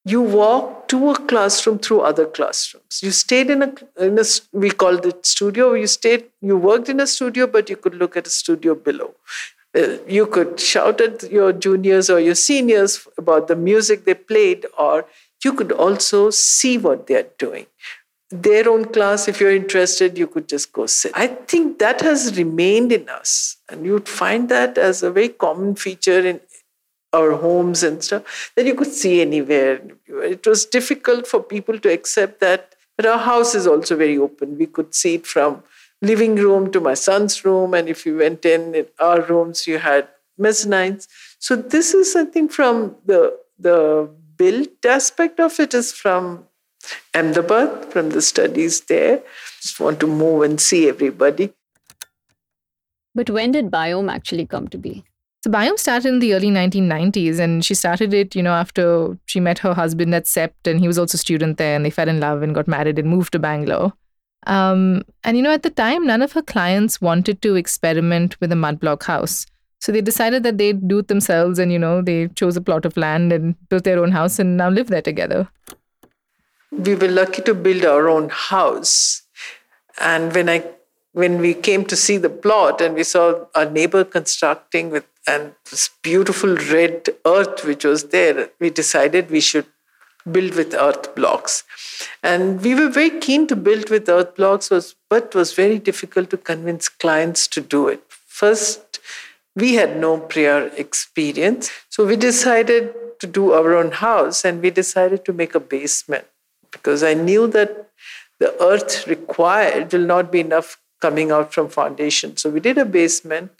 You 0.05 0.21
walked 0.21 0.89
to 0.89 1.09
a 1.09 1.19
classroom 1.19 1.79
through 1.79 2.01
other 2.01 2.25
classrooms. 2.25 3.01
You 3.03 3.11
stayed 3.11 3.49
in 3.49 3.61
a, 3.61 3.73
in 3.99 4.17
a 4.17 4.23
we 4.53 4.69
called 4.69 5.05
it 5.05 5.25
studio. 5.25 5.73
You 5.73 5.87
stayed, 5.87 6.25
you 6.41 6.57
worked 6.57 6.87
in 6.87 7.01
a 7.01 7.07
studio, 7.07 7.45
but 7.45 7.69
you 7.69 7.75
could 7.75 7.95
look 7.95 8.15
at 8.15 8.25
a 8.25 8.29
studio 8.29 8.73
below. 8.75 9.15
Uh, 9.77 9.97
you 10.07 10.25
could 10.25 10.59
shout 10.59 10.99
at 11.01 11.31
your 11.31 11.53
juniors 11.53 12.09
or 12.09 12.19
your 12.19 12.35
seniors 12.35 13.07
about 13.17 13.47
the 13.47 13.55
music 13.55 14.05
they 14.05 14.13
played, 14.15 14.65
or 14.77 15.05
you 15.43 15.53
could 15.53 15.71
also 15.71 16.29
see 16.31 16.77
what 16.77 17.05
they're 17.07 17.29
doing. 17.37 17.67
Their 18.29 18.67
own 18.69 18.85
class, 18.85 19.27
if 19.27 19.39
you're 19.39 19.55
interested, 19.55 20.17
you 20.17 20.27
could 20.27 20.49
just 20.49 20.73
go 20.73 20.85
sit. 20.85 21.11
I 21.15 21.27
think 21.27 21.79
that 21.79 22.01
has 22.01 22.37
remained 22.37 22.91
in 22.91 23.07
us. 23.07 23.57
And 23.69 23.85
you'd 23.85 24.09
find 24.09 24.49
that 24.49 24.77
as 24.77 25.03
a 25.03 25.11
very 25.11 25.29
common 25.29 25.75
feature 25.75 26.25
in 26.25 26.41
our 27.13 27.31
homes 27.33 27.83
and 27.83 28.03
stuff 28.03 28.51
that 28.55 28.65
you 28.65 28.75
could 28.75 28.91
see 28.91 29.21
anywhere. 29.21 29.81
It 30.07 30.45
was 30.45 30.65
difficult 30.65 31.25
for 31.25 31.41
people 31.41 31.79
to 31.79 31.89
accept 31.89 32.41
that. 32.41 32.75
But 32.97 33.05
our 33.05 33.19
house 33.19 33.55
is 33.55 33.67
also 33.67 33.95
very 33.95 34.17
open. 34.17 34.57
We 34.57 34.65
could 34.65 34.93
see 34.93 35.15
it 35.15 35.27
from 35.27 35.63
living 36.01 36.35
room 36.35 36.71
to 36.71 36.79
my 36.79 36.93
son's 36.93 37.43
room. 37.43 37.73
And 37.73 37.89
if 37.89 38.05
you 38.05 38.17
went 38.17 38.45
in, 38.45 38.75
in 38.75 38.87
our 38.99 39.21
rooms, 39.21 39.67
you 39.67 39.79
had 39.79 40.07
mezzanines. 40.39 41.07
So 41.39 41.55
this 41.55 41.93
is, 41.93 42.15
I 42.15 42.25
think, 42.25 42.51
from 42.51 42.95
the 43.05 43.37
the 43.59 44.09
built 44.37 44.85
aspect 44.85 45.39
of 45.39 45.59
it 45.59 45.73
is 45.73 45.91
from 45.91 46.45
Ahmedabad, 47.15 47.91
from 47.91 48.11
the 48.11 48.21
studies 48.21 48.81
there. 48.81 49.21
Just 49.61 49.79
want 49.79 49.99
to 49.99 50.07
move 50.07 50.43
and 50.43 50.61
see 50.61 50.87
everybody. 50.87 51.53
But 53.15 53.31
when 53.31 53.51
did 53.51 53.71
Biome 53.71 54.11
actually 54.11 54.45
come 54.45 54.67
to 54.67 54.77
be? 54.77 55.03
So 55.43 55.51
Biome 55.51 55.79
started 55.79 56.09
in 56.09 56.19
the 56.19 56.33
early 56.33 56.49
1990s, 56.49 57.39
and 57.39 57.65
she 57.65 57.73
started 57.73 58.13
it, 58.13 58.35
you 58.35 58.43
know, 58.43 58.53
after 58.53 59.17
she 59.25 59.39
met 59.39 59.59
her 59.59 59.73
husband 59.73 60.13
at 60.13 60.25
CEPT, 60.25 60.53
and 60.65 60.79
he 60.79 60.87
was 60.87 60.99
also 60.99 61.15
a 61.15 61.19
student 61.19 61.57
there, 61.57 61.75
and 61.75 61.85
they 61.85 61.89
fell 61.89 62.09
in 62.09 62.19
love 62.19 62.41
and 62.41 62.53
got 62.53 62.67
married 62.67 62.99
and 62.99 63.09
moved 63.09 63.31
to 63.33 63.39
Bangalore. 63.39 63.93
Um, 64.47 65.03
and 65.23 65.35
you 65.37 65.43
know, 65.43 65.51
at 65.51 65.63
the 65.63 65.69
time, 65.69 66.07
none 66.07 66.21
of 66.21 66.31
her 66.31 66.41
clients 66.41 67.01
wanted 67.01 67.41
to 67.41 67.55
experiment 67.55 68.39
with 68.39 68.51
a 68.51 68.55
mud 68.55 68.79
block 68.79 69.03
house. 69.03 69.45
So 69.79 69.91
they 69.91 70.01
decided 70.01 70.43
that 70.43 70.57
they'd 70.57 70.87
do 70.87 70.99
it 70.99 71.09
themselves, 71.09 71.59
and 71.59 71.71
you 71.71 71.77
know, 71.77 72.01
they 72.01 72.29
chose 72.29 72.57
a 72.57 72.61
plot 72.61 72.85
of 72.85 72.97
land 72.97 73.31
and 73.31 73.55
built 73.69 73.83
their 73.83 73.99
own 73.99 74.11
house, 74.11 74.39
and 74.39 74.57
now 74.57 74.69
live 74.69 74.87
there 74.87 75.01
together. 75.01 75.47
We 76.71 76.95
were 76.95 77.09
lucky 77.09 77.41
to 77.43 77.53
build 77.53 77.85
our 77.85 78.07
own 78.07 78.29
house, 78.29 79.23
and 79.99 80.33
when 80.33 80.49
I 80.49 80.63
when 81.11 81.39
we 81.39 81.53
came 81.53 81.83
to 81.85 81.95
see 81.95 82.17
the 82.17 82.29
plot 82.29 82.79
and 82.79 82.95
we 82.95 83.03
saw 83.03 83.45
our 83.55 83.69
neighbor 83.69 84.03
constructing 84.03 84.91
with 84.91 85.05
and 85.27 85.53
this 85.69 85.89
beautiful 86.01 86.55
red 86.55 87.09
earth 87.25 87.65
which 87.65 87.83
was 87.83 88.09
there, 88.09 88.49
we 88.59 88.69
decided 88.69 89.29
we 89.29 89.41
should 89.41 89.65
build 90.31 90.55
with 90.55 90.73
earth 90.73 91.15
blocks. 91.15 91.63
And 92.23 92.61
we 92.61 92.75
were 92.75 92.89
very 92.89 93.19
keen 93.19 93.47
to 93.47 93.55
build 93.55 93.89
with 93.89 94.09
earth 94.09 94.35
blocks, 94.35 94.69
was, 94.69 94.95
but 95.09 95.33
was 95.33 95.53
very 95.53 95.79
difficult 95.79 96.29
to 96.31 96.37
convince 96.37 96.89
clients 96.89 97.47
to 97.49 97.61
do 97.61 97.87
it. 97.87 98.01
First, 98.09 98.99
we 99.55 99.75
had 99.75 99.99
no 99.99 100.19
prior 100.19 100.67
experience. 100.77 101.71
So 101.89 102.05
we 102.05 102.15
decided 102.15 102.93
to 103.19 103.27
do 103.27 103.53
our 103.53 103.75
own 103.75 103.91
house 103.91 104.45
and 104.45 104.61
we 104.61 104.69
decided 104.69 105.25
to 105.25 105.33
make 105.33 105.55
a 105.55 105.59
basement 105.59 106.25
because 106.71 107.01
I 107.01 107.15
knew 107.15 107.47
that 107.47 107.89
the 108.39 108.55
earth 108.61 109.07
required 109.07 109.91
will 109.91 110.05
not 110.05 110.31
be 110.31 110.39
enough 110.41 110.79
coming 111.01 111.31
out 111.31 111.53
from 111.53 111.69
foundation. 111.69 112.37
So 112.37 112.49
we 112.49 112.59
did 112.59 112.77
a 112.77 112.85
basement. 112.85 113.51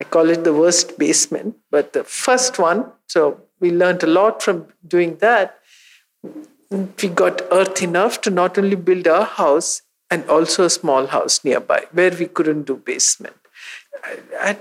I 0.00 0.04
call 0.04 0.30
it 0.30 0.44
the 0.44 0.54
worst 0.54 0.98
basement, 0.98 1.56
but 1.70 1.92
the 1.92 2.04
first 2.04 2.58
one. 2.58 2.90
So 3.06 3.42
we 3.60 3.70
learned 3.70 4.02
a 4.02 4.06
lot 4.06 4.42
from 4.42 4.68
doing 4.86 5.16
that 5.16 5.59
we 6.22 7.08
got 7.08 7.42
earth 7.50 7.82
enough 7.82 8.20
to 8.22 8.30
not 8.30 8.58
only 8.58 8.76
build 8.76 9.06
our 9.06 9.24
house 9.24 9.82
and 10.10 10.28
also 10.28 10.64
a 10.64 10.70
small 10.70 11.06
house 11.06 11.44
nearby 11.44 11.84
where 11.92 12.10
we 12.10 12.26
couldn't 12.26 12.64
do 12.64 12.76
basement. 12.76 13.36
I, 14.04 14.18
I 14.40 14.58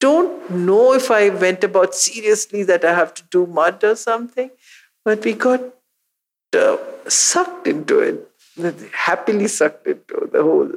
don't 0.00 0.50
know 0.50 0.92
if 0.94 1.10
I 1.10 1.30
went 1.30 1.64
about 1.64 1.94
seriously 1.94 2.62
that 2.64 2.84
I 2.84 2.94
have 2.94 3.14
to 3.14 3.22
do 3.30 3.46
mud 3.46 3.82
or 3.82 3.96
something, 3.96 4.50
but 5.04 5.24
we 5.24 5.32
got 5.32 5.60
uh, 6.56 6.76
sucked 7.08 7.66
into 7.66 8.00
it, 8.00 8.30
happily 8.92 9.48
sucked 9.48 9.86
into 9.86 10.28
the 10.32 10.42
whole 10.42 10.70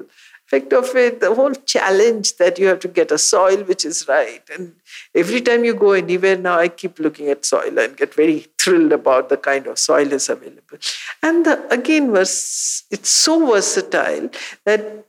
effect 0.48 0.74
of 0.74 0.96
it, 0.96 1.20
the 1.20 1.34
whole 1.34 1.54
challenge 1.54 2.38
that 2.38 2.60
you 2.60 2.68
have 2.68 2.80
to 2.80 2.88
get 2.88 3.12
a 3.12 3.18
soil 3.18 3.64
which 3.64 3.86
is 3.86 4.08
right. 4.08 4.42
And 4.54 4.76
every 5.16 5.42
time 5.42 5.64
you 5.64 5.74
go 5.74 5.92
anywhere 5.92 6.38
now, 6.38 6.58
I 6.58 6.68
keep 6.68 7.00
looking 7.00 7.30
at 7.30 7.46
soil 7.46 7.78
and 7.80 7.96
get 7.96 8.14
very 8.14 8.48
thrilled 8.62 8.92
about 8.92 9.30
the 9.30 9.38
kind 9.38 9.68
of 9.68 9.80
soil 9.80 10.12
is 10.14 10.30
available. 10.30 10.78
And 11.24 11.46
the, 11.46 11.68
again, 11.74 12.12
was 12.12 12.84
it's 12.92 13.10
so 13.10 13.46
versatile 13.46 14.30
that 14.66 15.06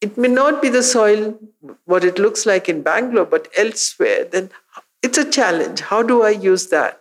it 0.00 0.18
may 0.18 0.28
not 0.28 0.60
be 0.60 0.68
the 0.68 0.82
soil 0.82 1.38
what 1.84 2.04
it 2.04 2.18
looks 2.18 2.46
like 2.46 2.68
in 2.68 2.82
Bangalore, 2.82 3.24
but 3.24 3.48
elsewhere. 3.56 4.24
Then 4.24 4.50
it's 5.02 5.18
a 5.18 5.30
challenge. 5.30 5.80
How 5.80 6.02
do 6.02 6.22
I 6.22 6.30
use 6.30 6.68
that? 6.68 7.00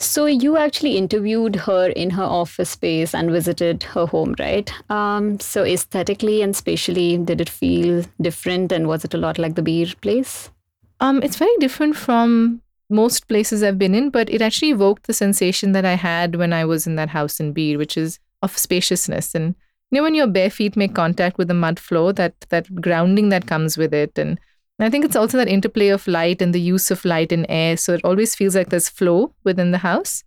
So 0.00 0.26
you 0.26 0.56
actually 0.56 0.96
interviewed 0.96 1.54
her 1.54 1.86
in 1.90 2.10
her 2.10 2.24
office 2.24 2.70
space 2.70 3.14
and 3.14 3.30
visited 3.30 3.84
her 3.84 4.04
home, 4.04 4.34
right? 4.38 4.72
Um, 4.90 5.38
so 5.38 5.62
aesthetically 5.62 6.42
and 6.42 6.56
spatially, 6.56 7.18
did 7.18 7.40
it 7.40 7.48
feel 7.48 8.04
different, 8.20 8.72
and 8.72 8.88
was 8.88 9.04
it 9.04 9.14
a 9.14 9.18
lot 9.18 9.38
like 9.38 9.54
the 9.54 9.62
Bir 9.62 9.94
place? 10.00 10.50
Um, 10.98 11.22
it's 11.22 11.36
very 11.36 11.56
different 11.60 11.94
from 11.94 12.62
most 12.92 13.28
places 13.28 13.62
I've 13.62 13.78
been 13.78 13.94
in, 13.94 14.10
but 14.10 14.30
it 14.30 14.42
actually 14.42 14.70
evoked 14.70 15.06
the 15.06 15.12
sensation 15.14 15.72
that 15.72 15.84
I 15.84 15.94
had 15.94 16.36
when 16.36 16.52
I 16.52 16.64
was 16.64 16.86
in 16.86 16.96
that 16.96 17.08
house 17.08 17.40
in 17.40 17.52
Bir, 17.52 17.78
which 17.78 17.96
is 17.96 18.18
of 18.42 18.56
spaciousness 18.58 19.34
and 19.34 19.54
you 19.92 19.98
know 19.98 20.02
when 20.04 20.14
your 20.14 20.26
bare 20.26 20.50
feet 20.50 20.74
make 20.74 20.94
contact 20.94 21.36
with 21.36 21.48
the 21.48 21.54
mud 21.54 21.78
floor, 21.78 22.14
that 22.14 22.34
that 22.48 22.80
grounding 22.80 23.28
that 23.28 23.46
comes 23.46 23.76
with 23.76 23.92
it, 23.92 24.18
and 24.18 24.38
I 24.78 24.90
think 24.90 25.04
it's 25.04 25.16
also 25.16 25.36
that 25.36 25.48
interplay 25.48 25.88
of 25.88 26.08
light 26.08 26.42
and 26.42 26.54
the 26.54 26.60
use 26.60 26.90
of 26.90 27.04
light 27.04 27.30
and 27.30 27.46
air. 27.48 27.76
So 27.76 27.92
it 27.92 28.04
always 28.04 28.34
feels 28.34 28.56
like 28.56 28.70
there's 28.70 28.88
flow 28.88 29.34
within 29.44 29.70
the 29.70 29.78
house. 29.78 30.24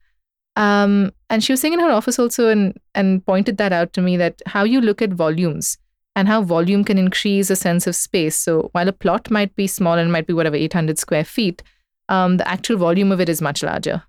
Um, 0.56 1.12
and 1.30 1.44
she 1.44 1.52
was 1.52 1.60
saying 1.60 1.74
in 1.74 1.80
her 1.80 1.90
office 1.90 2.18
also 2.18 2.50
and, 2.50 2.80
and 2.94 3.26
pointed 3.26 3.58
that 3.58 3.74
out 3.74 3.92
to 3.94 4.02
me 4.02 4.16
that 4.18 4.42
how 4.46 4.64
you 4.64 4.80
look 4.80 5.02
at 5.02 5.12
volumes 5.12 5.78
and 6.16 6.30
how 6.30 6.42
volume 6.42 6.86
can 6.86 6.98
increase 6.98 7.50
a 7.50 7.56
sense 7.58 7.88
of 7.88 7.96
space. 7.96 8.38
So 8.38 8.70
while 8.72 8.88
a 8.88 8.94
plot 8.94 9.30
might 9.30 9.54
be 9.56 9.68
small 9.68 9.98
and 9.98 10.12
might 10.12 10.28
be 10.28 10.34
whatever, 10.34 10.56
800 10.56 10.98
square 10.98 11.26
feet, 11.26 11.62
um, 12.10 12.38
the 12.38 12.48
actual 12.48 12.78
volume 12.78 13.12
of 13.12 13.20
it 13.20 13.30
is 13.30 13.42
much 13.42 13.64
larger. 13.64 14.04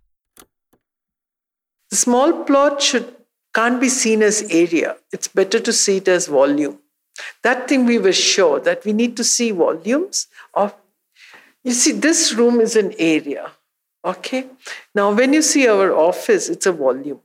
The 1.91 1.97
small 1.97 2.45
plot 2.45 2.83
should 2.83 3.15
can't 3.55 3.81
be 3.81 3.89
seen 3.89 4.23
as 4.23 4.43
area. 4.51 4.97
It's 5.13 5.29
better 5.29 5.59
to 5.59 5.73
see 5.73 5.97
it 5.97 6.09
as 6.09 6.27
volume. 6.27 6.79
That 7.43 7.69
thing 7.69 7.87
we 7.87 7.99
were 7.99 8.13
sure 8.13 8.61
that 8.61 8.85
we 8.85 8.93
need 8.93 9.17
to 9.17 9.25
see 9.25 9.51
volumes 9.51 10.27
of. 10.53 10.75
You 11.65 11.73
see, 11.73 11.93
this 11.93 12.35
room 12.35 12.61
is 12.61 12.77
an 12.77 12.93
area. 12.99 13.51
Okay. 14.05 14.47
Now, 14.95 15.13
when 15.13 15.33
you 15.33 15.43
see 15.43 15.67
our 15.67 15.95
office, 15.95 16.49
it's 16.49 16.67
a 16.67 16.73
volume. 16.73 17.21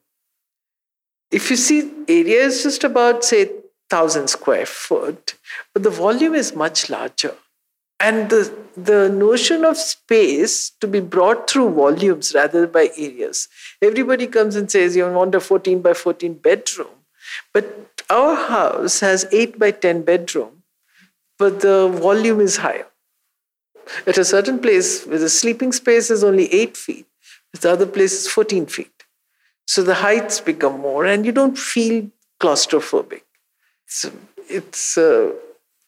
If 1.30 1.50
you 1.50 1.56
see 1.56 1.92
area 2.08 2.44
is 2.46 2.64
just 2.64 2.84
about, 2.84 3.24
say, 3.24 3.52
thousand 3.90 4.30
square 4.30 4.66
foot, 4.66 5.36
but 5.74 5.84
the 5.84 5.90
volume 5.90 6.34
is 6.34 6.56
much 6.56 6.90
larger. 6.90 7.36
And 8.02 8.30
the, 8.30 8.52
the 8.76 9.10
notion 9.10 9.64
of 9.64 9.78
space 9.78 10.72
to 10.82 10.88
be 10.88 11.00
brought 11.00 11.50
through 11.50 11.74
volumes 11.74 12.34
rather 12.34 12.62
than 12.62 12.72
by 12.72 12.90
areas. 12.98 13.48
Everybody 13.82 14.26
comes 14.28 14.56
and 14.56 14.72
says, 14.72 14.96
You 14.96 15.10
want 15.12 15.36
a 15.36 15.40
14 15.40 15.82
by 15.82 15.94
14 15.94 16.34
bedroom. 16.34 16.88
But 17.54 18.04
our 18.10 18.36
house 18.36 19.00
has 19.02 19.28
8 19.32 19.60
by 19.60 19.72
10 19.72 20.02
bedroom, 20.02 20.64
but 21.38 21.62
the 21.62 21.88
volume 21.88 22.40
is 22.40 22.58
higher. 22.58 22.88
At 24.08 24.18
a 24.18 24.26
certain 24.26 24.60
place 24.60 25.06
where 25.06 25.20
the 25.20 25.30
sleeping 25.30 25.72
space 25.72 26.10
is 26.10 26.24
only 26.24 26.52
8 26.54 26.76
feet, 26.76 27.06
at 27.54 27.62
the 27.62 27.72
other 27.72 27.86
place 27.86 28.14
is 28.14 28.28
14 28.28 28.66
feet. 28.66 29.04
So 29.68 29.84
the 29.84 29.96
heights 29.96 30.42
become 30.42 30.80
more 30.80 31.06
and 31.06 31.26
you 31.26 31.32
don't 31.32 31.58
feel 31.58 32.10
claustrophobic. 32.40 33.22
So 33.86 34.12
it's 34.50 34.98
a 34.98 35.34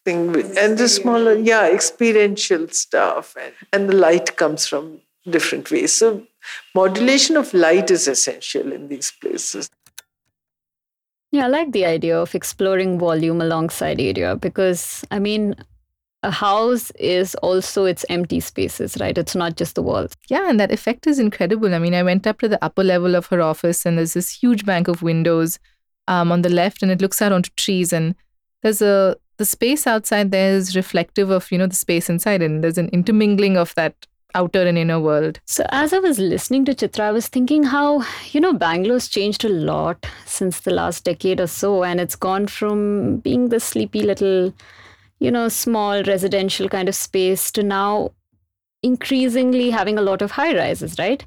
thing, 0.05 0.35
and 0.57 0.77
the 0.77 0.89
smaller, 0.89 1.33
yeah, 1.33 1.67
experiential 1.67 2.67
stuff, 2.69 3.35
and, 3.39 3.53
and 3.71 3.89
the 3.89 3.95
light 3.95 4.35
comes 4.35 4.67
from 4.67 4.99
different 5.29 5.71
ways. 5.71 5.95
So 5.95 6.27
modulation 6.75 7.37
of 7.37 7.53
light 7.53 7.89
is 7.89 8.07
essential 8.07 8.71
in 8.71 8.89
these 8.89 9.11
places. 9.11 9.69
Yeah, 11.31 11.45
I 11.45 11.47
like 11.47 11.71
the 11.71 11.85
idea 11.85 12.19
of 12.19 12.35
exploring 12.35 12.99
volume 12.99 13.41
alongside 13.41 13.99
area 13.99 14.35
because, 14.35 15.03
I 15.09 15.17
mean, 15.17 15.55
a 16.21 16.29
house 16.31 16.91
is 16.91 17.33
also 17.35 17.85
its 17.85 18.05
empty 18.07 18.39
spaces, 18.39 18.97
right? 18.99 19.17
It's 19.17 19.35
not 19.35 19.57
just 19.57 19.75
the 19.75 19.81
walls. 19.81 20.13
Yeah, 20.29 20.47
and 20.49 20.59
that 20.59 20.71
effect 20.71 21.07
is 21.07 21.19
incredible. 21.19 21.73
I 21.73 21.79
mean, 21.79 21.95
I 21.95 22.03
went 22.03 22.27
up 22.27 22.39
to 22.39 22.47
the 22.47 22.63
upper 22.63 22.83
level 22.83 23.15
of 23.15 23.25
her 23.27 23.41
office 23.41 23.85
and 23.85 23.97
there's 23.97 24.13
this 24.13 24.29
huge 24.29 24.65
bank 24.65 24.87
of 24.87 25.01
windows 25.01 25.59
um, 26.07 26.31
on 26.31 26.41
the 26.41 26.49
left, 26.49 26.83
and 26.83 26.91
it 26.91 27.01
looks 27.01 27.21
out 27.21 27.31
onto 27.31 27.49
trees. 27.55 27.91
And 27.93 28.15
there's 28.61 28.81
a 28.81 29.17
the 29.37 29.45
space 29.45 29.87
outside 29.87 30.31
there 30.31 30.53
is 30.53 30.75
reflective 30.75 31.29
of 31.29 31.51
you 31.51 31.57
know 31.57 31.67
the 31.67 31.75
space 31.75 32.09
inside, 32.09 32.41
and 32.41 32.63
there's 32.63 32.77
an 32.77 32.89
intermingling 32.89 33.57
of 33.57 33.73
that 33.75 33.95
outer 34.35 34.65
and 34.65 34.77
inner 34.77 34.99
world. 34.99 35.39
So, 35.45 35.65
as 35.69 35.93
I 35.93 35.99
was 35.99 36.19
listening 36.19 36.65
to 36.65 36.73
Chitra, 36.73 37.01
I 37.01 37.11
was 37.11 37.27
thinking 37.27 37.63
how, 37.63 38.03
you 38.31 38.39
know, 38.39 38.53
Bangalore's 38.53 39.07
changed 39.07 39.45
a 39.45 39.49
lot 39.49 40.05
since 40.25 40.61
the 40.61 40.71
last 40.71 41.03
decade 41.03 41.39
or 41.39 41.47
so. 41.47 41.83
And 41.83 41.99
it's 41.99 42.15
gone 42.15 42.47
from 42.47 43.17
being 43.17 43.49
the 43.49 43.59
sleepy 43.59 44.01
little, 44.01 44.53
you 45.19 45.31
know, 45.31 45.49
small 45.49 46.03
residential 46.03 46.69
kind 46.69 46.89
of 46.89 46.95
space 46.95 47.51
to 47.51 47.63
now 47.63 48.11
increasingly 48.81 49.69
having 49.69 49.97
a 49.97 50.01
lot 50.01 50.21
of 50.21 50.31
high 50.31 50.55
rises, 50.55 50.97
right? 50.99 51.25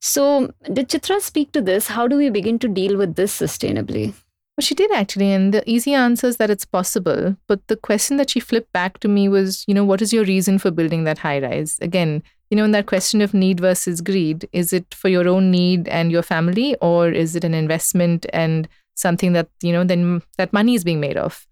So, 0.00 0.52
did 0.72 0.88
Chitra 0.88 1.20
speak 1.20 1.52
to 1.52 1.60
this? 1.60 1.88
How 1.88 2.08
do 2.08 2.16
we 2.16 2.28
begin 2.28 2.58
to 2.60 2.68
deal 2.68 2.96
with 2.96 3.14
this 3.14 3.38
sustainably? 3.38 4.14
Well, 4.62 4.68
she 4.68 4.76
did 4.76 4.92
actually, 4.92 5.32
and 5.32 5.52
the 5.52 5.68
easy 5.68 5.92
answer 5.92 6.28
is 6.28 6.36
that 6.36 6.48
it's 6.48 6.64
possible. 6.64 7.36
But 7.48 7.66
the 7.66 7.74
question 7.74 8.16
that 8.18 8.30
she 8.30 8.38
flipped 8.38 8.72
back 8.72 9.00
to 9.00 9.08
me 9.08 9.28
was, 9.28 9.64
you 9.66 9.74
know, 9.74 9.84
what 9.84 10.00
is 10.00 10.12
your 10.12 10.22
reason 10.22 10.60
for 10.60 10.70
building 10.70 11.02
that 11.02 11.18
high 11.18 11.40
rise? 11.40 11.80
Again, 11.82 12.22
you 12.48 12.56
know, 12.56 12.62
in 12.62 12.70
that 12.70 12.86
question 12.86 13.20
of 13.22 13.34
need 13.34 13.58
versus 13.58 14.00
greed, 14.00 14.48
is 14.52 14.72
it 14.72 14.94
for 14.94 15.08
your 15.08 15.26
own 15.26 15.50
need 15.50 15.88
and 15.88 16.12
your 16.12 16.22
family, 16.22 16.76
or 16.80 17.10
is 17.10 17.34
it 17.34 17.42
an 17.42 17.54
investment 17.54 18.24
and 18.32 18.68
something 18.94 19.32
that, 19.32 19.48
you 19.62 19.72
know, 19.72 19.82
then 19.82 20.22
that 20.38 20.52
money 20.52 20.76
is 20.76 20.84
being 20.84 21.00
made 21.00 21.16
of? 21.16 21.44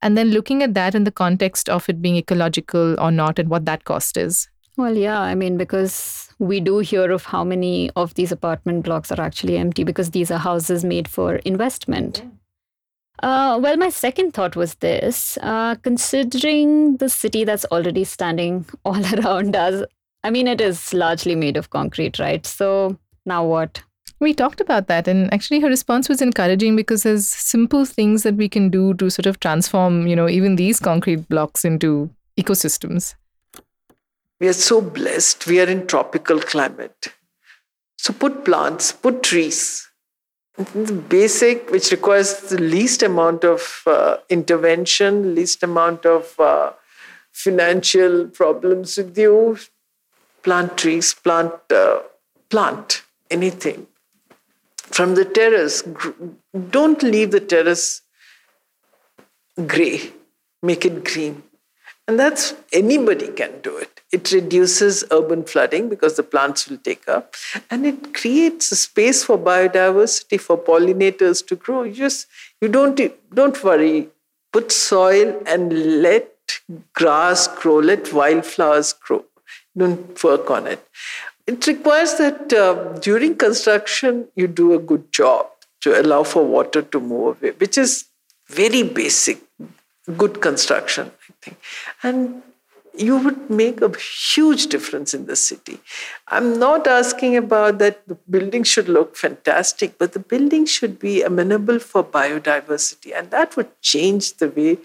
And 0.00 0.16
then 0.16 0.30
looking 0.30 0.62
at 0.62 0.74
that 0.74 0.94
in 0.94 1.02
the 1.02 1.10
context 1.10 1.68
of 1.68 1.88
it 1.88 2.00
being 2.00 2.14
ecological 2.14 2.94
or 3.00 3.10
not 3.10 3.40
and 3.40 3.48
what 3.48 3.64
that 3.64 3.82
cost 3.86 4.16
is. 4.16 4.48
Well, 4.76 4.96
yeah, 4.96 5.20
I 5.20 5.34
mean, 5.34 5.56
because 5.56 6.32
we 6.38 6.60
do 6.60 6.78
hear 6.78 7.10
of 7.10 7.24
how 7.24 7.42
many 7.42 7.90
of 7.96 8.14
these 8.14 8.30
apartment 8.30 8.84
blocks 8.84 9.10
are 9.10 9.20
actually 9.20 9.58
empty 9.58 9.82
because 9.82 10.10
these 10.10 10.30
are 10.30 10.38
houses 10.38 10.84
made 10.84 11.08
for 11.08 11.36
investment. 11.38 12.22
Uh, 13.20 13.58
well, 13.62 13.76
my 13.76 13.88
second 13.88 14.32
thought 14.32 14.56
was 14.56 14.74
this 14.76 15.38
uh, 15.42 15.74
considering 15.76 16.96
the 16.96 17.08
city 17.08 17.44
that's 17.44 17.64
already 17.66 18.04
standing 18.04 18.66
all 18.84 19.02
around 19.14 19.54
us, 19.54 19.84
I 20.24 20.30
mean, 20.30 20.46
it 20.46 20.60
is 20.60 20.94
largely 20.94 21.34
made 21.34 21.56
of 21.56 21.70
concrete, 21.70 22.18
right? 22.18 22.44
So 22.46 22.98
now 23.26 23.44
what? 23.44 23.82
We 24.20 24.32
talked 24.32 24.60
about 24.60 24.86
that, 24.86 25.08
and 25.08 25.32
actually, 25.34 25.58
her 25.60 25.68
response 25.68 26.08
was 26.08 26.22
encouraging 26.22 26.76
because 26.76 27.02
there's 27.02 27.26
simple 27.26 27.84
things 27.84 28.22
that 28.22 28.36
we 28.36 28.48
can 28.48 28.70
do 28.70 28.94
to 28.94 29.10
sort 29.10 29.26
of 29.26 29.40
transform, 29.40 30.06
you 30.06 30.14
know, 30.14 30.28
even 30.28 30.54
these 30.54 30.78
concrete 30.78 31.28
blocks 31.28 31.64
into 31.64 32.08
ecosystems. 32.38 33.16
We 34.38 34.46
are 34.46 34.52
so 34.52 34.80
blessed. 34.80 35.46
We 35.48 35.60
are 35.60 35.68
in 35.68 35.88
tropical 35.88 36.38
climate. 36.40 37.08
So 37.96 38.12
put 38.12 38.44
plants, 38.44 38.92
put 38.92 39.24
trees. 39.24 39.88
Basic, 41.08 41.70
which 41.70 41.90
requires 41.90 42.40
the 42.50 42.60
least 42.60 43.02
amount 43.02 43.42
of 43.42 43.82
uh, 43.86 44.18
intervention, 44.28 45.34
least 45.34 45.62
amount 45.62 46.04
of 46.04 46.38
uh, 46.38 46.72
financial 47.32 48.26
problems 48.28 48.98
with 48.98 49.16
you, 49.16 49.58
plant 50.42 50.76
trees, 50.76 51.14
plant, 51.14 51.54
uh, 51.70 52.00
plant 52.50 53.02
anything. 53.30 53.86
From 54.76 55.14
the 55.14 55.24
terrace, 55.24 55.82
don't 56.70 57.02
leave 57.02 57.30
the 57.30 57.40
terrace 57.40 58.02
gray, 59.66 60.12
make 60.62 60.84
it 60.84 61.02
green. 61.02 61.42
And 62.06 62.18
that's 62.18 62.54
anybody 62.74 63.28
can 63.28 63.62
do 63.62 63.78
it. 63.78 64.01
It 64.12 64.30
reduces 64.30 65.04
urban 65.10 65.44
flooding 65.44 65.88
because 65.88 66.16
the 66.16 66.22
plants 66.22 66.68
will 66.68 66.76
take 66.76 67.08
up, 67.08 67.34
and 67.70 67.86
it 67.86 68.12
creates 68.14 68.70
a 68.70 68.76
space 68.76 69.24
for 69.24 69.38
biodiversity 69.38 70.38
for 70.38 70.58
pollinators 70.58 71.46
to 71.46 71.56
grow. 71.56 71.82
You 71.84 71.94
just 71.94 72.26
you 72.60 72.68
don't 72.68 73.00
don't 73.34 73.64
worry. 73.64 74.08
Put 74.52 74.70
soil 74.70 75.42
and 75.46 76.02
let 76.02 76.28
grass 76.92 77.48
grow, 77.48 77.78
let 77.78 78.12
wildflowers 78.12 78.92
grow 78.92 79.24
don't 79.76 80.22
work 80.22 80.50
on 80.50 80.66
it. 80.66 80.86
It 81.46 81.66
requires 81.66 82.14
that 82.14 82.52
uh, 82.52 82.98
during 83.00 83.36
construction, 83.36 84.28
you 84.36 84.46
do 84.46 84.74
a 84.74 84.78
good 84.78 85.12
job 85.12 85.46
to 85.80 86.00
allow 86.00 86.22
for 86.22 86.44
water 86.44 86.82
to 86.82 87.00
move 87.00 87.42
away, 87.42 87.52
which 87.52 87.76
is 87.76 88.06
very 88.48 88.82
basic, 88.82 89.38
good 90.16 90.40
construction, 90.40 91.10
I 91.28 91.32
think. 91.42 91.58
And 92.02 92.42
you 92.94 93.16
would 93.16 93.48
make 93.48 93.80
a 93.80 93.90
huge 93.98 94.66
difference 94.66 95.14
in 95.14 95.26
the 95.26 95.36
city. 95.36 95.80
I'm 96.28 96.58
not 96.58 96.86
asking 96.86 97.36
about 97.36 97.78
that 97.78 98.06
the 98.06 98.16
building 98.28 98.64
should 98.64 98.88
look 98.88 99.16
fantastic, 99.16 99.98
but 99.98 100.12
the 100.12 100.18
building 100.18 100.66
should 100.66 100.98
be 100.98 101.22
amenable 101.22 101.78
for 101.78 102.04
biodiversity, 102.04 103.16
and 103.16 103.30
that 103.30 103.56
would 103.56 103.80
change 103.80 104.34
the 104.34 104.48
way 104.48 104.78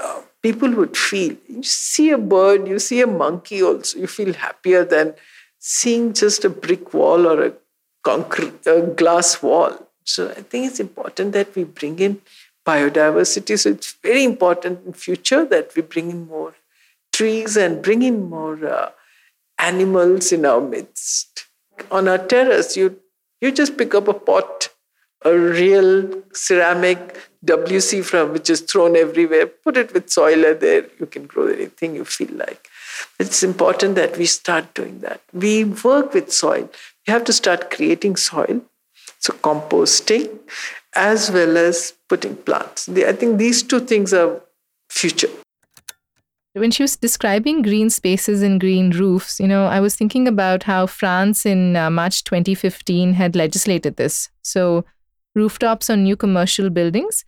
uh, 0.00 0.22
people 0.42 0.70
would 0.70 0.96
feel. 0.96 1.36
You 1.48 1.62
see 1.62 2.10
a 2.10 2.18
bird, 2.18 2.66
you 2.66 2.78
see 2.78 3.00
a 3.00 3.06
monkey 3.06 3.62
also, 3.62 3.98
you 3.98 4.06
feel 4.06 4.32
happier 4.32 4.84
than 4.84 5.14
seeing 5.58 6.12
just 6.12 6.44
a 6.44 6.50
brick 6.50 6.94
wall 6.94 7.26
or 7.26 7.44
a 7.44 7.52
concrete 8.02 8.66
a 8.66 8.82
glass 8.82 9.42
wall. 9.42 9.88
So 10.04 10.30
I 10.30 10.42
think 10.42 10.66
it's 10.66 10.80
important 10.80 11.32
that 11.32 11.54
we 11.54 11.64
bring 11.64 11.98
in 11.98 12.22
biodiversity. 12.66 13.58
So 13.58 13.70
it's 13.70 13.92
very 14.02 14.24
important 14.24 14.86
in 14.86 14.92
future 14.92 15.44
that 15.44 15.74
we 15.74 15.82
bring 15.82 16.10
in 16.10 16.26
more 16.26 16.54
trees 17.18 17.56
and 17.56 17.82
bring 17.82 18.02
in 18.10 18.18
more 18.30 18.56
uh, 18.78 18.90
animals 19.58 20.32
in 20.38 20.46
our 20.54 20.60
midst. 20.60 21.46
On 21.90 22.08
our 22.14 22.18
terrace, 22.34 22.76
you 22.76 22.88
you 23.40 23.52
just 23.60 23.78
pick 23.78 23.94
up 24.00 24.08
a 24.08 24.18
pot 24.30 24.68
a 25.24 25.36
real 25.36 26.22
ceramic 26.32 27.16
WC 27.44 28.04
from 28.04 28.32
which 28.32 28.50
is 28.50 28.60
thrown 28.60 28.96
everywhere, 28.96 29.46
put 29.46 29.76
it 29.76 29.92
with 29.92 30.10
soil 30.10 30.54
there, 30.54 30.86
you 30.98 31.06
can 31.06 31.26
grow 31.26 31.46
anything 31.46 31.94
you 31.94 32.04
feel 32.04 32.32
like. 32.32 32.68
It's 33.18 33.42
important 33.42 33.94
that 33.96 34.16
we 34.16 34.26
start 34.26 34.74
doing 34.74 35.00
that. 35.00 35.20
We 35.32 35.64
work 35.64 36.14
with 36.14 36.32
soil. 36.32 36.68
We 37.06 37.12
have 37.12 37.24
to 37.24 37.32
start 37.32 37.70
creating 37.70 38.16
soil. 38.16 38.62
So 39.20 39.32
composting 39.34 40.38
as 40.94 41.30
well 41.30 41.56
as 41.56 41.94
putting 42.08 42.36
plants. 42.36 42.88
I 42.88 43.12
think 43.12 43.38
these 43.38 43.62
two 43.62 43.80
things 43.80 44.12
are 44.12 44.40
future. 44.88 45.30
When 46.58 46.70
she 46.70 46.82
was 46.82 46.96
describing 46.96 47.62
green 47.62 47.88
spaces 47.88 48.42
and 48.42 48.60
green 48.60 48.90
roofs, 48.90 49.38
you 49.38 49.46
know, 49.46 49.66
I 49.66 49.80
was 49.80 49.94
thinking 49.94 50.26
about 50.26 50.64
how 50.64 50.86
France 50.86 51.46
in 51.46 51.76
uh, 51.76 51.88
March 51.88 52.24
2015 52.24 53.12
had 53.12 53.36
legislated 53.36 53.96
this. 53.96 54.28
So 54.42 54.84
rooftops 55.34 55.88
on 55.88 56.02
new 56.02 56.16
commercial 56.16 56.68
buildings 56.68 57.24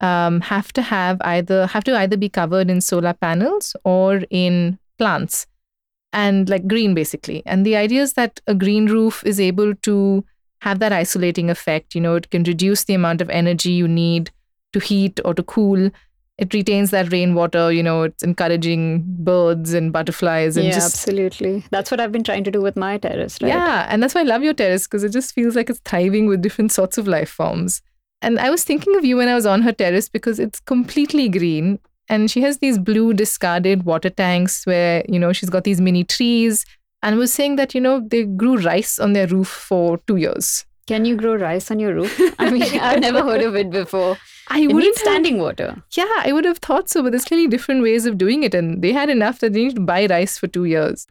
um, 0.00 0.40
have 0.42 0.72
to 0.74 0.82
have 0.82 1.20
either 1.22 1.66
have 1.66 1.82
to 1.84 1.96
either 1.96 2.16
be 2.16 2.28
covered 2.28 2.70
in 2.70 2.80
solar 2.80 3.14
panels 3.14 3.74
or 3.84 4.22
in 4.30 4.78
plants. 4.96 5.46
And 6.12 6.48
like 6.48 6.66
green 6.66 6.94
basically. 6.94 7.42
And 7.46 7.66
the 7.66 7.76
idea 7.76 8.02
is 8.02 8.12
that 8.14 8.40
a 8.46 8.54
green 8.54 8.86
roof 8.86 9.22
is 9.26 9.40
able 9.40 9.74
to 9.74 10.24
have 10.60 10.78
that 10.78 10.92
isolating 10.92 11.50
effect. 11.50 11.94
You 11.94 12.00
know 12.00 12.14
it 12.14 12.30
can 12.30 12.44
reduce 12.44 12.84
the 12.84 12.94
amount 12.94 13.20
of 13.20 13.30
energy 13.30 13.72
you 13.72 13.88
need 13.88 14.30
to 14.72 14.78
heat 14.78 15.20
or 15.24 15.34
to 15.34 15.42
cool 15.42 15.90
it 16.38 16.54
retains 16.54 16.90
that 16.90 17.10
rainwater 17.12 17.70
you 17.72 17.82
know 17.82 18.04
it's 18.04 18.22
encouraging 18.22 19.04
birds 19.18 19.74
and 19.74 19.92
butterflies 19.92 20.56
and 20.56 20.66
yeah 20.66 20.72
just, 20.72 20.94
absolutely. 20.94 21.64
That's 21.70 21.90
what 21.90 22.00
i've 22.00 22.12
been 22.12 22.24
trying 22.24 22.44
to 22.44 22.50
do 22.50 22.62
with 22.62 22.76
my 22.76 22.96
terrace 22.98 23.40
right? 23.42 23.48
Yeah 23.48 23.86
and 23.90 24.02
that's 24.02 24.14
why 24.14 24.20
i 24.20 24.24
love 24.24 24.42
your 24.42 24.54
terrace 24.54 24.86
because 24.86 25.04
it 25.04 25.12
just 25.12 25.34
feels 25.34 25.56
like 25.56 25.68
it's 25.68 25.80
thriving 25.84 26.26
with 26.26 26.40
different 26.40 26.72
sorts 26.72 26.98
of 26.98 27.06
life 27.06 27.30
forms. 27.30 27.82
And 28.22 28.38
i 28.38 28.50
was 28.50 28.64
thinking 28.64 28.96
of 28.96 29.04
you 29.04 29.16
when 29.16 29.28
i 29.28 29.34
was 29.34 29.46
on 29.46 29.62
her 29.62 29.72
terrace 29.72 30.08
because 30.08 30.40
it's 30.40 30.60
completely 30.60 31.28
green 31.28 31.78
and 32.08 32.30
she 32.30 32.40
has 32.40 32.58
these 32.58 32.78
blue 32.78 33.12
discarded 33.12 33.84
water 33.84 34.10
tanks 34.10 34.64
where 34.66 35.04
you 35.08 35.18
know 35.18 35.32
she's 35.32 35.50
got 35.50 35.64
these 35.64 35.80
mini 35.80 36.04
trees 36.04 36.64
and 37.02 37.18
was 37.18 37.32
saying 37.32 37.56
that 37.56 37.74
you 37.74 37.80
know 37.80 38.00
they 38.00 38.24
grew 38.24 38.56
rice 38.56 38.98
on 38.98 39.12
their 39.12 39.26
roof 39.26 39.48
for 39.48 39.98
two 40.06 40.16
years 40.16 40.64
can 40.88 41.04
you 41.04 41.16
grow 41.16 41.36
rice 41.36 41.70
on 41.70 41.78
your 41.78 41.94
roof? 41.94 42.18
I 42.38 42.50
mean, 42.50 42.62
I've 42.80 43.00
never 43.00 43.22
heard 43.22 43.42
of 43.42 43.54
it 43.54 43.70
before. 43.70 44.16
I 44.48 44.60
it 44.60 44.72
wouldn't 44.72 44.96
standing 44.96 45.34
have, 45.34 45.42
water. 45.42 45.82
Yeah, 45.92 46.12
I 46.18 46.32
would 46.32 46.46
have 46.46 46.58
thought 46.58 46.88
so, 46.88 47.02
but 47.02 47.12
there's 47.12 47.26
clearly 47.26 47.46
different 47.46 47.82
ways 47.82 48.06
of 48.06 48.16
doing 48.16 48.42
it, 48.42 48.54
and 48.54 48.82
they 48.82 48.92
had 48.92 49.10
enough 49.10 49.40
that 49.40 49.52
they 49.52 49.64
need 49.64 49.74
to 49.74 49.82
buy 49.82 50.06
rice 50.06 50.38
for 50.38 50.46
two 50.46 50.64
years. 50.64 51.06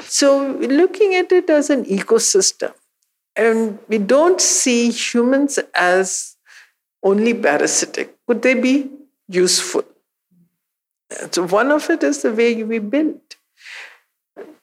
So, 0.00 0.52
looking 0.58 1.14
at 1.14 1.30
it 1.32 1.50
as 1.50 1.68
an 1.68 1.84
ecosystem, 1.84 2.72
and 3.36 3.78
we 3.88 3.98
don't 3.98 4.40
see 4.40 4.90
humans 4.90 5.58
as 5.74 6.36
only 7.02 7.34
parasitic. 7.34 8.16
Could 8.26 8.40
they 8.40 8.54
be 8.54 8.90
useful? 9.28 9.84
So, 11.30 11.46
one 11.46 11.70
of 11.70 11.90
it 11.90 12.02
is 12.02 12.22
the 12.22 12.32
way 12.32 12.64
we 12.64 12.78
build. 12.78 13.20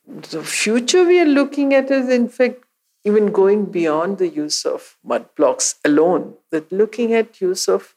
The 0.08 0.41
future 0.41 1.06
we 1.06 1.19
are 1.19 1.32
looking 1.39 1.76
at 1.76 1.91
is, 1.91 2.10
in 2.10 2.28
fact, 2.28 2.63
even 3.04 3.32
going 3.32 3.66
beyond 3.66 4.18
the 4.18 4.28
use 4.28 4.66
of 4.66 4.98
mud 5.04 5.26
blocks 5.36 5.76
alone, 5.86 6.36
that 6.52 6.72
looking 6.72 7.14
at 7.14 7.42
use 7.42 7.68
of 7.68 7.96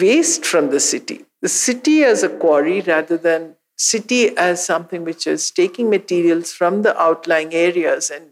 waste 0.00 0.44
from 0.44 0.70
the 0.70 0.80
city, 0.80 1.24
the 1.40 1.48
city 1.48 2.02
as 2.04 2.22
a 2.22 2.28
quarry 2.28 2.80
rather 2.80 3.16
than 3.16 3.54
city 3.76 4.36
as 4.36 4.64
something 4.64 5.04
which 5.04 5.26
is 5.26 5.50
taking 5.50 5.88
materials 5.88 6.52
from 6.52 6.82
the 6.82 7.00
outlying 7.00 7.54
areas 7.54 8.10
and 8.10 8.26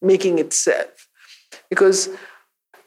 making 0.00 0.38
itself. 0.38 1.08
Because 1.68 2.08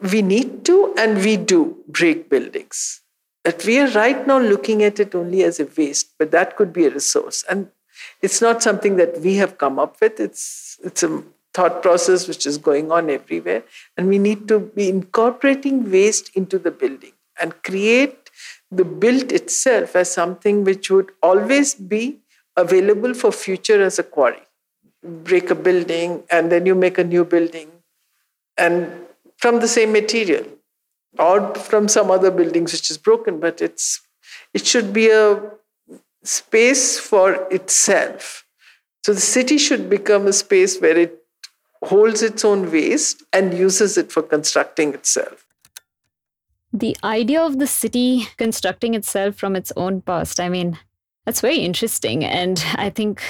we 0.02 0.22
need 0.22 0.64
to 0.66 0.94
and 0.98 1.18
we 1.18 1.38
do 1.38 1.78
break 1.88 2.30
buildings. 2.30 3.02
But 3.44 3.64
we 3.66 3.80
are 3.80 3.90
right 3.90 4.26
now 4.26 4.40
looking 4.40 4.82
at 4.82 5.00
it 5.00 5.14
only 5.14 5.44
as 5.44 5.60
a 5.60 5.68
waste, 5.78 6.14
but 6.18 6.32
that 6.32 6.56
could 6.56 6.74
be 6.74 6.86
a 6.86 6.90
resource. 6.90 7.44
And 7.48 7.70
it's 8.22 8.42
not 8.42 8.64
something 8.64 8.96
that 8.96 9.22
we 9.22 9.36
have 9.36 9.58
come 9.58 9.78
up 9.78 9.98
with. 10.02 10.20
It's 10.20 10.80
it's 10.84 11.04
a 11.04 11.24
thought 11.56 11.82
process 11.82 12.28
which 12.28 12.46
is 12.46 12.58
going 12.58 12.92
on 12.92 13.10
everywhere. 13.10 13.64
And 13.98 14.08
we 14.08 14.20
need 14.20 14.48
to 14.50 14.60
be 14.60 14.90
incorporating 14.90 15.92
waste 15.92 16.32
into 16.36 16.60
the 16.60 16.72
building 16.72 17.14
and 17.40 17.62
create 17.64 18.30
the 18.72 18.86
built 18.86 19.32
itself 19.32 19.96
as 19.96 20.12
something 20.12 20.64
which 20.64 20.90
would 20.90 21.12
always 21.22 21.74
be 21.76 22.20
available 22.58 23.14
for 23.14 23.32
future 23.32 23.82
as 23.82 24.00
a 24.00 24.04
quarry. 24.04 24.44
Break 25.04 25.50
a 25.50 25.56
building 25.56 26.24
and 26.30 26.52
then 26.52 26.66
you 26.66 26.76
make 26.76 26.98
a 26.98 27.04
new 27.04 27.26
building 27.26 27.72
and 28.58 28.92
from 29.38 29.60
the 29.60 29.68
same 29.68 29.92
material 29.92 30.46
or 31.20 31.54
from 31.56 31.88
some 31.88 32.12
other 32.12 32.32
buildings 32.32 32.74
which 32.74 32.90
is 32.90 32.98
broken, 32.98 33.40
but 33.40 33.62
it's 33.62 34.02
it 34.54 34.66
should 34.66 34.94
be 34.94 35.10
a 35.10 35.42
space 36.24 36.98
for 37.00 37.48
itself. 37.52 38.46
So 39.06 39.14
the 39.14 39.22
city 39.22 39.58
should 39.58 39.90
become 39.90 40.28
a 40.28 40.34
space 40.34 40.80
where 40.80 40.98
it 40.98 41.25
holds 41.86 42.22
its 42.22 42.44
own 42.44 42.72
waste 42.72 43.24
and 43.32 43.54
uses 43.54 43.98
it 43.98 44.12
for 44.12 44.22
constructing 44.22 44.94
itself. 44.94 45.46
The 46.74 46.98
idea 47.04 47.42
of 47.42 47.60
the 47.60 47.68
city 47.68 48.28
constructing 48.38 48.96
itself 48.96 49.36
from 49.36 49.56
its 49.56 49.72
own 49.78 50.02
past, 50.02 50.40
I 50.40 50.50
mean, 50.50 50.78
that's 51.26 51.42
very 51.42 51.58
interesting. 51.58 52.26
And 52.26 52.64
I 52.76 52.90
think 52.90 53.22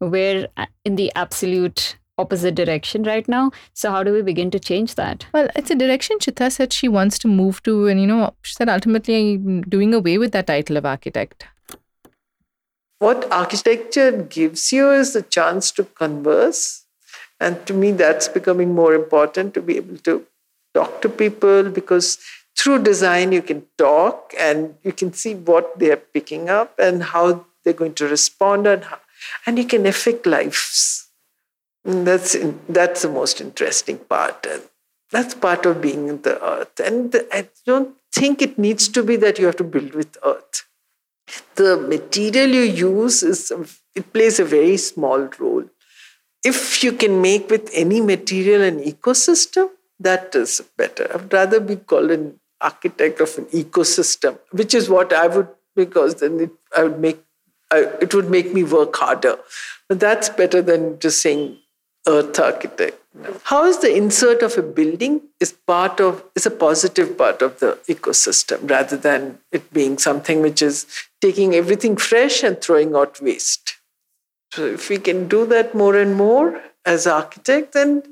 we're 0.00 0.48
in 0.84 0.96
the 0.96 1.12
absolute 1.14 1.98
opposite 2.18 2.54
direction 2.54 3.02
right 3.02 3.28
now. 3.28 3.50
So, 3.74 3.90
how 3.90 4.02
do 4.02 4.12
we 4.12 4.22
begin 4.22 4.50
to 4.52 4.58
change 4.58 4.94
that? 4.94 5.26
Well, 5.34 5.48
it's 5.54 5.70
a 5.70 5.74
direction 5.74 6.18
Chitra 6.18 6.50
said 6.50 6.72
she 6.72 6.88
wants 6.88 7.18
to 7.20 7.28
move 7.28 7.62
to. 7.64 7.86
And, 7.86 8.00
you 8.00 8.06
know, 8.06 8.34
she 8.42 8.54
said 8.54 8.68
ultimately 8.68 9.34
I'm 9.34 9.62
doing 9.62 9.92
away 9.92 10.16
with 10.18 10.32
that 10.32 10.46
title 10.46 10.76
of 10.76 10.86
architect. 10.86 11.46
What 12.98 13.30
architecture 13.30 14.10
gives 14.10 14.72
you 14.72 14.90
is 14.90 15.12
the 15.12 15.20
chance 15.20 15.70
to 15.72 15.84
converse 15.84 16.85
and 17.40 17.66
to 17.66 17.74
me, 17.74 17.92
that's 17.92 18.28
becoming 18.28 18.74
more 18.74 18.94
important 18.94 19.54
to 19.54 19.62
be 19.62 19.76
able 19.76 19.98
to 19.98 20.26
talk 20.74 21.02
to 21.02 21.08
people 21.08 21.64
because 21.64 22.18
through 22.56 22.82
design, 22.82 23.32
you 23.32 23.42
can 23.42 23.66
talk 23.76 24.32
and 24.38 24.74
you 24.82 24.92
can 24.92 25.12
see 25.12 25.34
what 25.34 25.78
they're 25.78 25.96
picking 25.96 26.48
up 26.48 26.78
and 26.78 27.02
how 27.02 27.44
they're 27.64 27.74
going 27.74 27.94
to 27.94 28.08
respond 28.08 28.66
and, 28.66 28.84
how, 28.84 28.98
and 29.46 29.58
you 29.58 29.64
can 29.64 29.86
affect 29.86 30.26
lives. 30.26 31.08
And 31.84 32.06
that's, 32.06 32.36
that's 32.68 33.02
the 33.02 33.10
most 33.10 33.40
interesting 33.40 33.98
part. 33.98 34.46
And 34.48 34.62
that's 35.10 35.34
part 35.34 35.66
of 35.66 35.82
being 35.82 36.08
in 36.08 36.22
the 36.22 36.42
earth. 36.42 36.80
And 36.80 37.14
I 37.32 37.48
don't 37.66 37.94
think 38.12 38.40
it 38.40 38.58
needs 38.58 38.88
to 38.88 39.02
be 39.02 39.16
that 39.16 39.38
you 39.38 39.46
have 39.46 39.56
to 39.56 39.64
build 39.64 39.94
with 39.94 40.16
earth. 40.24 40.64
The 41.56 41.76
material 41.76 42.48
you 42.48 42.62
use 42.62 43.22
is 43.22 43.52
it 43.94 44.12
plays 44.12 44.40
a 44.40 44.44
very 44.44 44.76
small 44.76 45.28
role 45.38 45.64
if 46.46 46.84
you 46.84 46.92
can 46.92 47.20
make 47.20 47.50
with 47.50 47.70
any 47.72 48.00
material 48.00 48.62
an 48.62 48.78
ecosystem, 48.80 49.70
that 49.98 50.34
is 50.34 50.62
better. 50.76 51.10
I'd 51.12 51.32
rather 51.32 51.60
be 51.60 51.76
called 51.76 52.10
an 52.10 52.38
architect 52.60 53.20
of 53.20 53.36
an 53.38 53.46
ecosystem, 53.46 54.38
which 54.50 54.74
is 54.74 54.88
what 54.88 55.12
I 55.12 55.26
would, 55.26 55.48
because 55.74 56.16
then 56.16 56.40
it, 56.40 56.50
I 56.76 56.84
would 56.84 57.00
make, 57.00 57.22
I, 57.70 57.78
it 58.00 58.14
would 58.14 58.30
make 58.30 58.52
me 58.54 58.62
work 58.62 58.94
harder. 58.96 59.38
But 59.88 60.00
that's 60.00 60.28
better 60.28 60.62
than 60.62 60.98
just 61.00 61.20
saying 61.20 61.58
earth 62.06 62.38
architect. 62.38 63.02
How 63.44 63.64
is 63.64 63.78
the 63.78 63.94
insert 63.96 64.42
of 64.42 64.58
a 64.58 64.62
building 64.62 65.22
is 65.40 65.52
part 65.52 66.00
of 66.00 66.22
is 66.34 66.46
a 66.46 66.50
positive 66.50 67.16
part 67.16 67.40
of 67.40 67.58
the 67.60 67.78
ecosystem 67.88 68.70
rather 68.70 68.96
than 68.96 69.38
it 69.50 69.72
being 69.72 69.96
something 69.96 70.42
which 70.42 70.60
is 70.60 70.86
taking 71.20 71.54
everything 71.54 71.96
fresh 71.96 72.42
and 72.42 72.60
throwing 72.60 72.94
out 72.94 73.20
waste. 73.22 73.75
So 74.56 74.64
if 74.64 74.88
we 74.88 74.96
can 74.96 75.28
do 75.28 75.44
that 75.46 75.74
more 75.74 75.96
and 75.96 76.14
more 76.14 76.62
as 76.86 77.06
architects, 77.06 77.74
then 77.74 78.02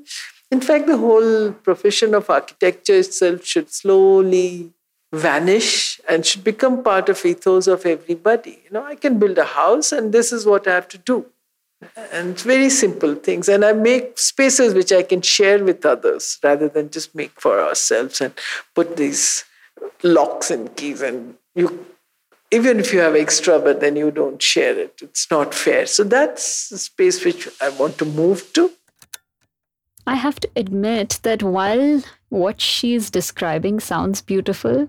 in 0.51 0.61
fact 0.61 0.85
the 0.85 0.97
whole 0.97 1.51
profession 1.51 2.13
of 2.13 2.29
architecture 2.29 2.97
itself 2.99 3.43
should 3.43 3.71
slowly 3.71 4.71
vanish 5.11 5.99
and 6.07 6.23
should 6.23 6.43
become 6.43 6.83
part 6.83 7.09
of 7.09 7.25
ethos 7.25 7.65
of 7.65 7.83
everybody. 7.87 8.59
You 8.65 8.71
know, 8.73 8.83
I 8.83 8.93
can 8.93 9.17
build 9.17 9.39
a 9.39 9.45
house 9.45 9.91
and 9.91 10.13
this 10.13 10.31
is 10.31 10.45
what 10.45 10.67
I 10.67 10.75
have 10.75 10.87
to 10.89 10.99
do. 10.99 11.25
And 12.11 12.39
very 12.39 12.69
simple 12.69 13.15
things. 13.15 13.49
And 13.49 13.65
I 13.65 13.73
make 13.73 14.19
spaces 14.19 14.75
which 14.75 14.91
I 14.91 15.01
can 15.01 15.21
share 15.21 15.63
with 15.63 15.83
others 15.83 16.37
rather 16.43 16.69
than 16.69 16.91
just 16.91 17.15
make 17.15 17.41
for 17.41 17.59
ourselves 17.59 18.21
and 18.21 18.33
put 18.75 18.97
these 18.97 19.45
locks 20.03 20.51
and 20.51 20.75
keys 20.75 21.01
and 21.01 21.35
you 21.55 21.87
even 22.55 22.79
if 22.79 22.93
you 22.93 22.99
have 22.99 23.15
extra, 23.15 23.59
but 23.59 23.81
then 23.81 23.95
you 23.95 24.11
don't 24.11 24.41
share 24.41 24.79
it. 24.79 24.99
It's 25.01 25.29
not 25.29 25.53
fair. 25.53 25.85
So 25.85 26.03
that's 26.03 26.69
the 26.69 26.77
space 26.77 27.23
which 27.25 27.49
I 27.61 27.69
want 27.69 27.97
to 27.97 28.05
move 28.05 28.53
to. 28.53 28.71
I 30.07 30.15
have 30.15 30.39
to 30.39 30.49
admit 30.55 31.19
that 31.23 31.43
while 31.43 32.01
what 32.29 32.61
she's 32.61 33.09
describing 33.09 33.79
sounds 33.79 34.21
beautiful, 34.21 34.87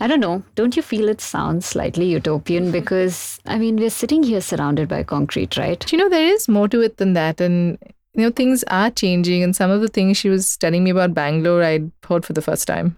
I 0.00 0.06
don't 0.06 0.20
know, 0.20 0.42
don't 0.54 0.76
you 0.76 0.82
feel 0.82 1.08
it 1.08 1.20
sounds 1.20 1.66
slightly 1.66 2.06
utopian? 2.06 2.64
Mm-hmm. 2.64 2.72
Because, 2.72 3.38
I 3.46 3.58
mean, 3.58 3.76
we're 3.76 3.90
sitting 3.90 4.22
here 4.22 4.40
surrounded 4.40 4.88
by 4.88 5.02
concrete, 5.02 5.56
right? 5.56 5.90
You 5.92 5.98
know, 5.98 6.08
there 6.08 6.34
is 6.34 6.48
more 6.48 6.68
to 6.68 6.80
it 6.80 6.96
than 6.96 7.12
that. 7.14 7.40
And, 7.40 7.78
you 8.14 8.22
know, 8.22 8.30
things 8.30 8.64
are 8.64 8.90
changing. 8.90 9.42
And 9.42 9.54
some 9.54 9.70
of 9.70 9.80
the 9.80 9.88
things 9.88 10.16
she 10.16 10.28
was 10.28 10.56
telling 10.56 10.84
me 10.84 10.90
about 10.90 11.14
Bangalore, 11.14 11.62
I'd 11.62 11.90
heard 12.06 12.26
for 12.26 12.32
the 12.32 12.42
first 12.42 12.66
time. 12.66 12.96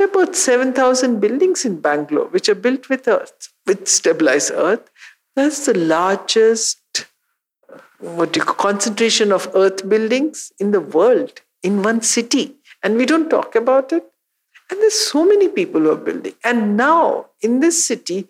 About 0.00 0.36
7,000 0.36 1.20
buildings 1.20 1.64
in 1.64 1.80
Bangalore 1.80 2.28
which 2.28 2.48
are 2.48 2.54
built 2.54 2.88
with 2.88 3.08
earth, 3.08 3.52
with 3.66 3.88
stabilized 3.88 4.52
earth. 4.52 4.90
That's 5.34 5.66
the 5.66 5.76
largest 5.76 6.78
what 7.98 8.36
you 8.36 8.42
concentration 8.42 9.32
of 9.32 9.50
earth 9.54 9.88
buildings 9.88 10.52
in 10.60 10.70
the 10.70 10.80
world 10.80 11.40
in 11.62 11.82
one 11.82 12.00
city. 12.00 12.54
And 12.82 12.96
we 12.96 13.06
don't 13.06 13.28
talk 13.28 13.56
about 13.56 13.92
it. 13.92 14.04
And 14.70 14.80
there's 14.80 14.94
so 14.98 15.24
many 15.24 15.48
people 15.48 15.80
who 15.80 15.90
are 15.90 15.96
building. 15.96 16.34
And 16.44 16.76
now 16.76 17.26
in 17.40 17.60
this 17.60 17.84
city, 17.84 18.28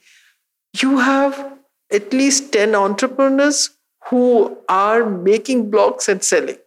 you 0.81 0.99
have 0.99 1.59
at 1.93 2.13
least 2.13 2.53
10 2.53 2.75
entrepreneurs 2.75 3.71
who 4.07 4.57
are 4.69 5.05
making 5.09 5.71
blocks 5.71 6.09
and 6.09 6.23
selling. 6.23 6.59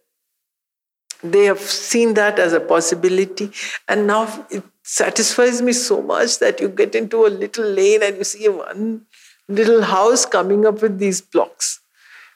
They 1.22 1.44
have 1.44 1.60
seen 1.60 2.14
that 2.14 2.38
as 2.38 2.52
a 2.52 2.60
possibility. 2.60 3.50
And 3.88 4.06
now 4.06 4.46
it 4.50 4.64
satisfies 4.82 5.62
me 5.62 5.72
so 5.72 6.02
much 6.02 6.38
that 6.38 6.60
you 6.60 6.68
get 6.68 6.94
into 6.94 7.26
a 7.26 7.28
little 7.28 7.64
lane 7.64 8.02
and 8.02 8.16
you 8.16 8.24
see 8.24 8.48
one 8.48 9.06
little 9.48 9.82
house 9.82 10.24
coming 10.26 10.66
up 10.66 10.82
with 10.82 10.98
these 10.98 11.20
blocks, 11.20 11.80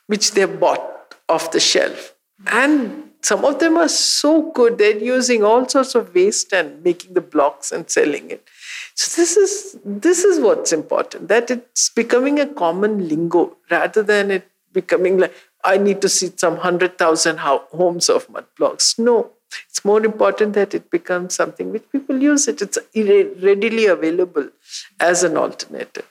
which 0.07 0.33
they've 0.33 0.61
bought 0.61 1.14
off 1.29 1.51
the 1.51 1.61
shelf. 1.61 2.14
And 2.46 3.11
some 3.22 3.44
of 3.44 3.59
them 3.59 3.77
are 3.77 3.88
so 3.88 4.53
good, 4.53 4.79
they're 4.79 4.96
using 4.96 5.42
all 5.42 5.68
sorts 5.68 5.96
of 5.96 6.14
waste 6.14 6.53
and 6.53 6.85
making 6.85 7.14
the 7.14 7.20
blocks 7.20 7.72
and 7.72 7.90
selling 7.90 8.31
it. 8.31 8.46
So 8.94 9.20
this 9.20 9.37
is 9.37 9.77
this 9.85 10.22
is 10.22 10.38
what's 10.38 10.72
important, 10.72 11.27
that 11.29 11.51
it's 11.51 11.88
becoming 11.88 12.38
a 12.38 12.46
common 12.46 13.09
lingo 13.09 13.57
rather 13.70 14.03
than 14.03 14.31
it 14.31 14.49
becoming 14.72 15.18
like 15.18 15.35
I 15.66 15.76
need 15.79 16.00
to 16.02 16.09
see 16.09 16.31
some 16.37 16.59
hundred 16.59 16.96
thousand 16.96 17.38
homes 17.38 18.09
of 18.09 18.29
mud 18.31 18.46
blocks. 18.57 18.98
No, 18.98 19.33
it's 19.68 19.85
more 19.85 20.05
important 20.05 20.55
that 20.55 20.74
it 20.74 20.90
becomes 20.90 21.35
something 21.35 21.72
which 21.72 21.90
people 21.90 22.22
use 22.22 22.46
it. 22.48 22.62
It's 22.62 22.79
readily 22.94 23.87
available 23.87 24.48
as 25.00 25.22
an 25.22 25.37
alternative. 25.37 26.07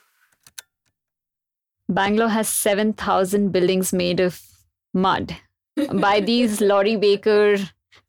Bangalore 1.88 2.28
has 2.28 2.48
7,000 2.48 3.50
buildings 3.50 3.92
made 3.92 4.20
of 4.20 4.42
mud 4.92 5.36
by 5.94 6.20
these 6.20 6.60
Laurie 6.70 6.96
Baker 6.96 7.56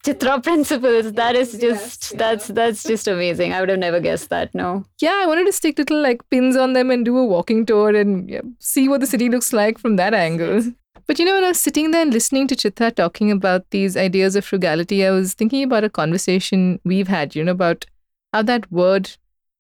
Chitra 0.06 0.42
principles. 0.44 1.14
That 1.14 1.36
is 1.36 1.52
just 1.52 1.62
yes, 1.64 2.12
yeah. 2.12 2.18
that's 2.18 2.48
that's 2.48 2.84
just 2.84 3.08
amazing. 3.08 3.54
I 3.54 3.60
would 3.60 3.70
have 3.70 3.80
never 3.80 4.00
guessed 4.00 4.30
that. 4.30 4.54
No. 4.54 4.86
Yeah, 5.02 5.20
I 5.22 5.26
wanted 5.26 5.46
to 5.46 5.52
stick 5.52 5.78
little 5.78 6.02
like 6.02 6.28
pins 6.30 6.56
on 6.56 6.74
them 6.74 6.92
and 6.92 7.04
do 7.04 7.18
a 7.18 7.26
walking 7.26 7.66
tour 7.66 7.96
and 7.96 8.30
yeah, 8.30 8.42
see 8.60 8.88
what 8.88 9.02
the 9.02 9.08
city 9.08 9.30
looks 9.30 9.54
like 9.54 9.78
from 9.78 9.96
that 9.98 10.14
angle. 10.14 10.64
But 11.08 11.20
you 11.20 11.26
know, 11.26 11.36
when 11.36 11.46
I 11.46 11.50
was 11.50 11.62
sitting 11.62 11.92
there 11.92 12.02
and 12.02 12.14
listening 12.14 12.48
to 12.48 12.56
Chitra 12.56 12.94
talking 12.94 13.32
about 13.32 13.70
these 13.72 13.96
ideas 13.96 14.36
of 14.36 14.44
frugality, 14.44 15.06
I 15.06 15.12
was 15.12 15.34
thinking 15.34 15.64
about 15.64 15.86
a 15.86 15.90
conversation 15.90 16.80
we've 16.84 17.08
had, 17.08 17.36
you 17.36 17.44
know, 17.44 17.54
about 17.54 17.86
how 18.34 18.42
that 18.44 18.70
word 18.72 19.12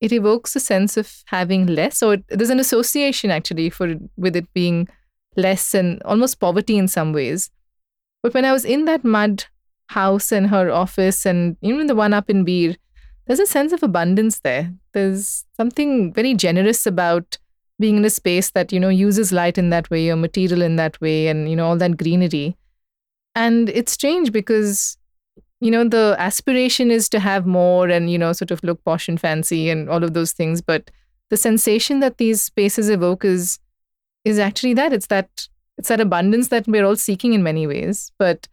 it 0.01 0.11
evokes 0.11 0.55
a 0.55 0.59
sense 0.59 0.97
of 0.97 1.23
having 1.25 1.65
less, 1.65 2.03
or 2.03 2.17
there's 2.29 2.51
an 2.51 2.59
association 2.59 3.31
actually 3.31 3.69
for 3.69 3.95
with 4.15 4.35
it 4.35 4.51
being 4.53 4.87
less 5.35 5.73
and 5.73 6.01
almost 6.03 6.39
poverty 6.39 6.77
in 6.77 6.87
some 6.87 7.13
ways. 7.13 7.49
But 8.21 8.33
when 8.33 8.45
I 8.45 8.51
was 8.51 8.65
in 8.65 8.85
that 8.85 9.03
mud 9.03 9.45
house 9.87 10.31
and 10.31 10.47
her 10.47 10.69
office, 10.69 11.25
and 11.25 11.57
even 11.61 11.87
the 11.87 11.95
one 11.95 12.13
up 12.13 12.29
in 12.29 12.43
Bir, 12.43 12.75
there's 13.25 13.39
a 13.39 13.47
sense 13.47 13.73
of 13.73 13.83
abundance 13.83 14.39
there. 14.39 14.73
There's 14.93 15.45
something 15.55 16.13
very 16.13 16.33
generous 16.33 16.85
about 16.85 17.37
being 17.79 17.97
in 17.97 18.05
a 18.05 18.09
space 18.09 18.51
that 18.51 18.71
you 18.71 18.79
know 18.79 18.89
uses 18.89 19.31
light 19.31 19.57
in 19.57 19.69
that 19.69 19.89
way 19.89 20.09
or 20.09 20.15
material 20.15 20.63
in 20.63 20.77
that 20.77 20.99
way 20.99 21.27
and 21.27 21.47
you 21.47 21.55
know 21.55 21.67
all 21.67 21.77
that 21.77 21.95
greenery 21.95 22.57
and 23.35 23.69
it's 23.69 23.91
strange 23.91 24.31
because 24.31 24.97
you 25.59 25.71
know, 25.71 25.87
the 25.87 26.15
aspiration 26.19 26.91
is 26.91 27.09
to 27.09 27.19
have 27.19 27.45
more 27.45 27.87
and, 27.89 28.11
you 28.11 28.17
know, 28.17 28.31
sort 28.33 28.51
of 28.51 28.63
look 28.63 28.83
posh 28.83 29.07
and 29.07 29.19
fancy 29.19 29.69
and 29.69 29.89
all 29.89 30.03
of 30.03 30.13
those 30.13 30.31
things. 30.31 30.61
But 30.61 30.91
the 31.29 31.37
sensation 31.37 31.99
that 31.99 32.17
these 32.17 32.41
spaces 32.41 32.89
evoke 32.89 33.25
is 33.25 33.59
is 34.23 34.39
actually 34.39 34.73
that. 34.75 34.93
It's 34.93 35.07
that 35.07 35.47
it's 35.77 35.89
that 35.89 36.01
abundance 36.01 36.49
that 36.49 36.67
we're 36.67 36.85
all 36.85 36.95
seeking 36.95 37.33
in 37.33 37.43
many 37.43 37.65
ways. 37.65 38.11
But 38.19 38.47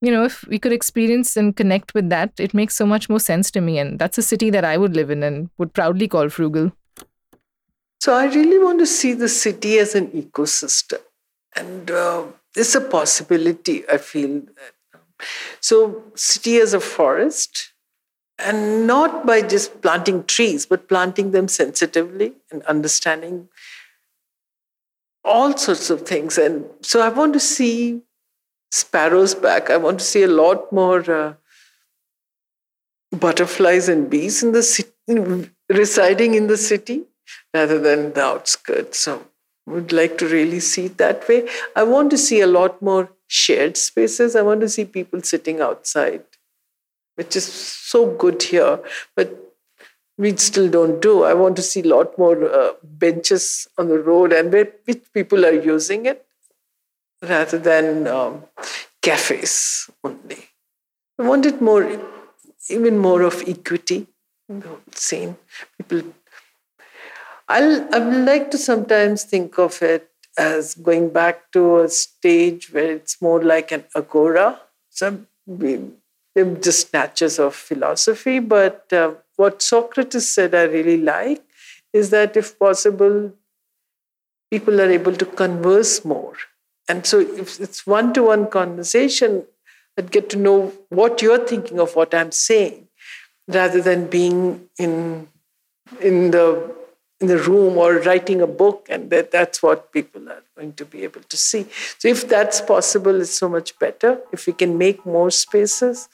you 0.00 0.10
know, 0.10 0.24
if 0.24 0.46
we 0.46 0.58
could 0.58 0.72
experience 0.72 1.36
and 1.36 1.56
connect 1.56 1.94
with 1.94 2.08
that, 2.10 2.32
it 2.38 2.54
makes 2.54 2.76
so 2.76 2.86
much 2.86 3.08
more 3.08 3.20
sense 3.20 3.50
to 3.52 3.60
me. 3.60 3.78
And 3.78 3.98
that's 3.98 4.18
a 4.18 4.22
city 4.22 4.50
that 4.50 4.64
I 4.64 4.76
would 4.76 4.94
live 4.94 5.10
in 5.10 5.22
and 5.22 5.50
would 5.58 5.72
proudly 5.72 6.08
call 6.08 6.28
frugal. 6.28 6.72
So 8.00 8.14
I 8.14 8.26
really 8.26 8.58
want 8.58 8.78
to 8.80 8.86
see 8.86 9.14
the 9.14 9.28
city 9.28 9.78
as 9.78 9.94
an 9.94 10.08
ecosystem. 10.08 11.00
And 11.56 11.90
uh, 11.90 12.26
it's 12.54 12.74
a 12.74 12.80
possibility, 12.80 13.88
I 13.88 13.96
feel. 13.96 14.42
So, 15.60 16.04
city 16.14 16.58
as 16.58 16.74
a 16.74 16.80
forest, 16.80 17.72
and 18.38 18.86
not 18.86 19.26
by 19.26 19.40
just 19.40 19.80
planting 19.80 20.24
trees, 20.24 20.66
but 20.66 20.88
planting 20.88 21.30
them 21.30 21.48
sensitively 21.48 22.34
and 22.50 22.62
understanding 22.64 23.48
all 25.24 25.56
sorts 25.56 25.90
of 25.90 26.02
things. 26.02 26.38
And 26.38 26.66
so 26.82 27.00
I 27.00 27.08
want 27.08 27.32
to 27.32 27.40
see 27.40 28.02
sparrows 28.70 29.34
back. 29.34 29.70
I 29.70 29.76
want 29.76 30.00
to 30.00 30.04
see 30.04 30.22
a 30.22 30.28
lot 30.28 30.72
more 30.72 31.10
uh, 31.10 31.34
butterflies 33.12 33.88
and 33.88 34.10
bees 34.10 34.42
in 34.42 34.52
the 34.52 34.62
city, 34.62 34.90
residing 35.68 36.34
in 36.34 36.46
the 36.46 36.56
city 36.56 37.04
rather 37.54 37.78
than 37.78 38.12
the 38.12 38.22
outskirts. 38.22 38.98
So 38.98 39.26
would 39.66 39.92
like 39.92 40.16
to 40.18 40.28
really 40.28 40.60
see 40.60 40.86
it 40.86 40.98
that 40.98 41.26
way. 41.28 41.48
I 41.74 41.82
want 41.82 42.10
to 42.10 42.18
see 42.18 42.40
a 42.40 42.46
lot 42.46 42.80
more 42.80 43.10
shared 43.26 43.76
spaces. 43.76 44.36
I 44.36 44.42
want 44.42 44.60
to 44.60 44.68
see 44.68 44.84
people 44.84 45.22
sitting 45.22 45.60
outside, 45.60 46.22
which 47.16 47.34
is 47.34 47.44
so 47.44 48.06
good 48.06 48.42
here, 48.42 48.80
but 49.16 49.42
we 50.18 50.36
still 50.36 50.70
don't 50.70 51.00
do. 51.02 51.24
I 51.24 51.34
want 51.34 51.56
to 51.56 51.62
see 51.62 51.80
a 51.80 51.88
lot 51.88 52.16
more 52.16 52.48
uh, 52.48 52.72
benches 52.82 53.68
on 53.76 53.88
the 53.88 53.98
road 53.98 54.32
and 54.32 54.52
where 54.52 54.72
which 54.84 55.02
people 55.12 55.44
are 55.44 55.52
using 55.52 56.06
it 56.06 56.25
rather 57.22 57.58
than 57.58 58.06
um, 58.06 58.44
cafes 59.02 59.88
only. 60.04 60.48
I 61.18 61.22
wanted 61.22 61.60
more, 61.60 61.84
even 62.68 62.98
more 62.98 63.22
of 63.22 63.42
equity 63.46 64.06
in 64.48 64.60
the 64.60 64.68
whole 64.68 64.80
scene. 64.92 65.36
People, 65.78 66.02
I'll, 67.48 67.94
I 67.94 67.98
would 67.98 68.26
like 68.26 68.50
to 68.50 68.58
sometimes 68.58 69.24
think 69.24 69.58
of 69.58 69.80
it 69.82 70.10
as 70.36 70.74
going 70.74 71.10
back 71.10 71.50
to 71.52 71.80
a 71.80 71.88
stage 71.88 72.72
where 72.72 72.92
it's 72.92 73.22
more 73.22 73.42
like 73.42 73.72
an 73.72 73.84
agora. 73.94 74.60
Some 74.90 75.26
they're 75.46 76.54
just 76.56 76.90
snatches 76.90 77.38
of 77.38 77.54
philosophy, 77.54 78.40
but 78.40 78.92
uh, 78.92 79.14
what 79.36 79.62
Socrates 79.62 80.28
said 80.28 80.54
I 80.54 80.64
really 80.64 80.98
like 80.98 81.42
is 81.92 82.10
that 82.10 82.36
if 82.36 82.58
possible, 82.58 83.32
people 84.50 84.80
are 84.80 84.90
able 84.90 85.14
to 85.14 85.24
converse 85.24 86.04
more 86.04 86.34
and 86.88 87.06
so 87.06 87.18
if 87.18 87.60
it's 87.60 87.86
one 87.86 88.12
to 88.14 88.22
one 88.24 88.48
conversation, 88.48 89.44
I'd 89.98 90.10
get 90.10 90.28
to 90.30 90.36
know 90.36 90.72
what 90.88 91.22
you're 91.22 91.44
thinking 91.46 91.80
of 91.80 91.96
what 91.96 92.14
I'm 92.14 92.32
saying 92.32 92.88
rather 93.48 93.80
than 93.80 94.08
being 94.08 94.68
in, 94.78 95.28
in, 96.00 96.30
the, 96.30 96.74
in 97.20 97.28
the 97.28 97.38
room 97.38 97.76
or 97.78 97.94
writing 98.00 98.40
a 98.40 98.46
book, 98.46 98.86
and 98.90 99.10
that, 99.10 99.30
that's 99.30 99.62
what 99.62 99.92
people 99.92 100.28
are 100.28 100.42
going 100.56 100.74
to 100.74 100.84
be 100.84 101.02
able 101.04 101.22
to 101.22 101.36
see. 101.36 101.66
So 101.98 102.08
if 102.08 102.28
that's 102.28 102.60
possible, 102.60 103.20
it's 103.20 103.30
so 103.30 103.48
much 103.48 103.78
better. 103.78 104.20
If 104.32 104.46
we 104.46 104.52
can 104.52 104.76
make 104.76 105.06
more 105.06 105.30
spaces, 105.30 106.08